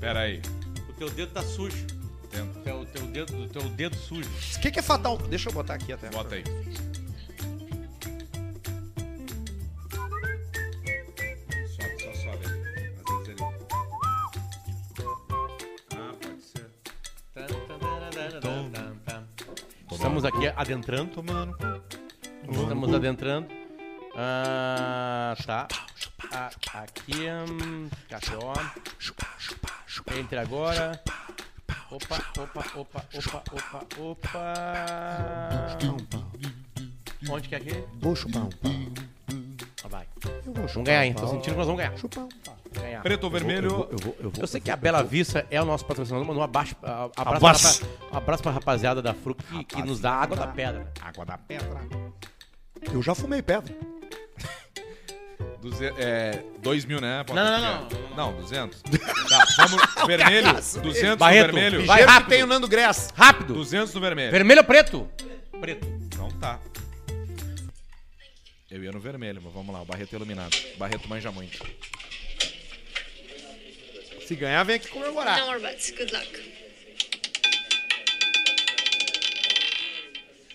[0.00, 0.42] Pera aí.
[0.88, 1.86] O teu dedo tá sujo.
[2.28, 2.58] Tenta.
[2.60, 4.28] Teu, teu, dedo, teu dedo sujo.
[4.56, 5.16] O que, que é Fatal?
[5.16, 6.10] Deixa eu botar aqui até.
[6.10, 6.44] Bota aí.
[20.06, 21.10] Estamos aqui adentrando.
[21.10, 21.56] Tomando.
[22.48, 23.48] Estamos adentrando.
[24.14, 25.66] Ah, tá.
[26.32, 28.52] Ah, aqui, hum, KTO.
[30.16, 31.02] Entre agora.
[31.90, 34.54] Opa, opa, opa, opa, opa, opa.
[37.28, 37.84] Onde que é aqui?
[38.00, 38.72] Vou chupar um pau.
[39.82, 40.06] Ah, vai.
[40.46, 41.14] Vamos ganhar, hein?
[41.14, 41.98] Tô sentindo que nós vamos ganhar.
[41.98, 42.55] Chupar um pau.
[42.80, 43.02] Ganhar.
[43.02, 43.66] Preto ou vermelho?
[43.66, 46.36] Eu, vou, eu, vou, eu sei que a Bela Vista é o nosso patrocinador, mas
[46.36, 46.76] um abraço,
[47.16, 47.84] Abraço.
[48.10, 50.92] pra, abraço pra rapaziada da Fruc que, que nos dá água da pedra.
[51.00, 51.80] Água da pedra.
[52.92, 53.74] Eu já fumei pedra.
[55.60, 55.86] Duze...
[55.98, 57.24] É, 2 mil, né?
[57.28, 57.60] Não, não,
[58.16, 58.82] não, Não, 200.
[58.82, 59.82] Tá, vamos.
[60.06, 60.52] Vermelho.
[60.82, 61.86] 200 Barreto, no vermelho.
[61.86, 62.28] vai rápido.
[62.28, 63.08] tem o Nando Gress.
[63.14, 63.54] Rápido!
[63.54, 64.30] 200 no vermelho.
[64.30, 65.08] Vermelho ou preto?
[65.60, 65.86] Preto.
[66.16, 66.60] Não tá.
[68.70, 69.80] Eu ia no vermelho, mas vamos lá.
[69.82, 70.56] O Barreto é iluminado.
[70.76, 71.58] Barreto manja muito.
[74.26, 75.38] Se ganhar, vem aqui comemorar.
[75.46, 75.92] More bets.
[75.92, 76.52] Good luck.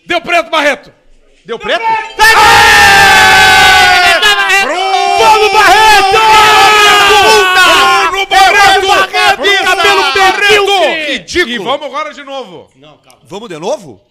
[0.05, 0.93] Deu preto, Barreto!
[1.45, 1.79] Deu preto?
[1.81, 2.15] Vamos,
[5.53, 6.17] Barreto!
[8.11, 8.87] no Barreto!
[9.63, 11.11] cabelo perdido!
[11.13, 11.53] Ridículo!
[11.53, 12.69] E vamos agora de novo.
[12.75, 13.19] Não, calma.
[13.23, 14.01] Vamos de novo?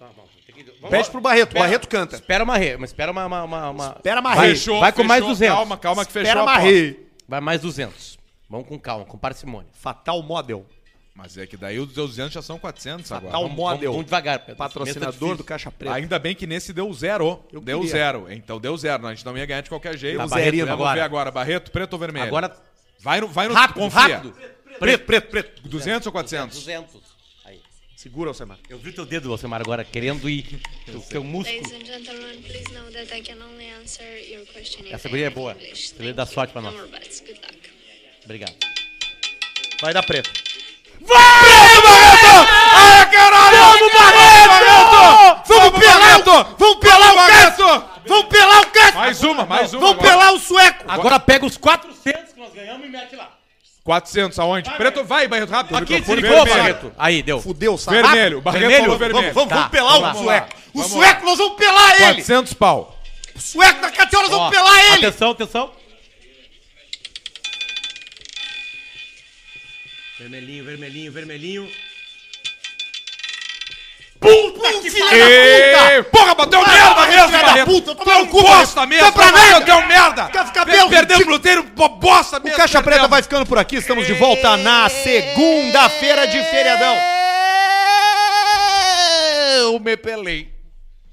[0.81, 1.49] Vamos Pede pro Barreto.
[1.49, 1.65] Espera.
[1.67, 2.17] Barreto canta.
[2.17, 3.27] Espera uma re, mas espera uma...
[3.27, 4.55] uma, uma, uma- Espera Vai, Marrei.
[4.55, 5.35] Fechou, vai com mais fechou.
[5.35, 5.55] 200.
[5.55, 6.61] Calma, calma que fechou Espera a aposta.
[6.63, 7.07] Marrei.
[7.29, 8.20] Vai mais 200.
[8.51, 9.71] Vamos com calma, com parcimônia.
[9.73, 10.67] Fatal Model.
[11.15, 13.27] Mas é que daí os 200 já são 400 agora.
[13.27, 13.93] Fatal Vamos, Model.
[13.93, 14.41] vamos devagar.
[14.41, 14.57] Pedro.
[14.57, 15.37] Patrocinador tá difícil.
[15.37, 15.95] do Caixa Preta.
[15.95, 17.45] Ainda bem que nesse deu zero.
[17.53, 17.93] Eu deu queria.
[17.93, 18.27] zero.
[18.33, 19.07] Então deu zero.
[19.07, 20.17] A gente não ia ganhar de qualquer jeito.
[20.17, 20.95] Tá, Vamos Barreto, Vamos agora.
[20.95, 21.31] ver agora.
[21.31, 22.27] Barreto, preto ou vermelho?
[22.27, 22.57] Agora,
[22.99, 24.01] Vai no, vai no rápido, confia.
[24.01, 24.35] rápido.
[24.79, 25.69] Preto, preto, preto.
[25.69, 26.59] 200 ou 400?
[26.59, 27.01] 200.
[27.45, 27.61] Aí.
[27.97, 28.59] Segura, Alcemar.
[28.69, 30.61] Eu vi teu dedo, Alcemar, agora, querendo ir.
[30.89, 31.63] O teu músculo.
[31.63, 35.27] Ladies and gentlemen, please know that I can only answer your question in Essa guria
[35.27, 35.55] é boa.
[35.55, 36.75] Thank dá sorte pra nós.
[36.75, 37.70] Good luck.
[38.31, 38.55] Obrigado.
[39.83, 40.31] Vai dar preto.
[41.12, 43.59] Ah, caralho!
[43.59, 45.43] Vamos, Barreto!
[46.57, 47.57] Vamos pelar o Barreto!
[47.57, 47.85] Cássio!
[48.07, 48.95] Vamos pelar o Cássio!
[48.95, 49.81] Mais uma, mais uma.
[49.81, 50.09] Vamos agora.
[50.11, 50.85] pelar o sueco!
[50.87, 53.31] Agora pega os 400 que nós ganhamos e mete lá.
[53.83, 54.70] 400 aonde?
[54.70, 55.76] Preto, vai, Barreto, rápido.
[55.76, 56.47] Aqui, desligou.
[56.47, 56.93] Barreto.
[56.97, 57.41] Aí, deu.
[57.41, 58.01] Fudeu, sabe?
[58.01, 58.85] Vermelho, o Barreto Vermelho?
[58.85, 59.35] falou vermelho.
[59.35, 60.33] Vamos, vamos, Tá, vamos pelar vamos o lá.
[60.35, 60.49] sueco!
[60.72, 62.05] O Vamos sueco, nós vamos pelar ele!
[62.22, 62.97] 400 pau.
[63.35, 65.07] O sueco da Cateola, nós vamos pelar ele!
[65.07, 65.80] Atenção, atenção.
[70.21, 71.71] Vermelhinho, vermelhinho, vermelhinho.
[74.21, 76.11] Puta que filha da puta!
[76.11, 79.87] Porra, bateu merda mesmo, filha da puta, é um cu, bosta mesmo, Vai pra Barreto,
[79.89, 80.25] merda.
[80.29, 82.59] Quer ficar bem- Perdendo pro luteiro, bo- bosta O mesmo.
[82.59, 83.11] Caixa Preta perdemos.
[83.11, 86.97] vai ficando por aqui, estamos de volta na segunda-feira de feriadão.
[89.57, 90.51] Eu me pelei.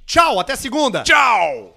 [0.05, 1.03] Tchau, até segunda!
[1.03, 1.76] Tchau.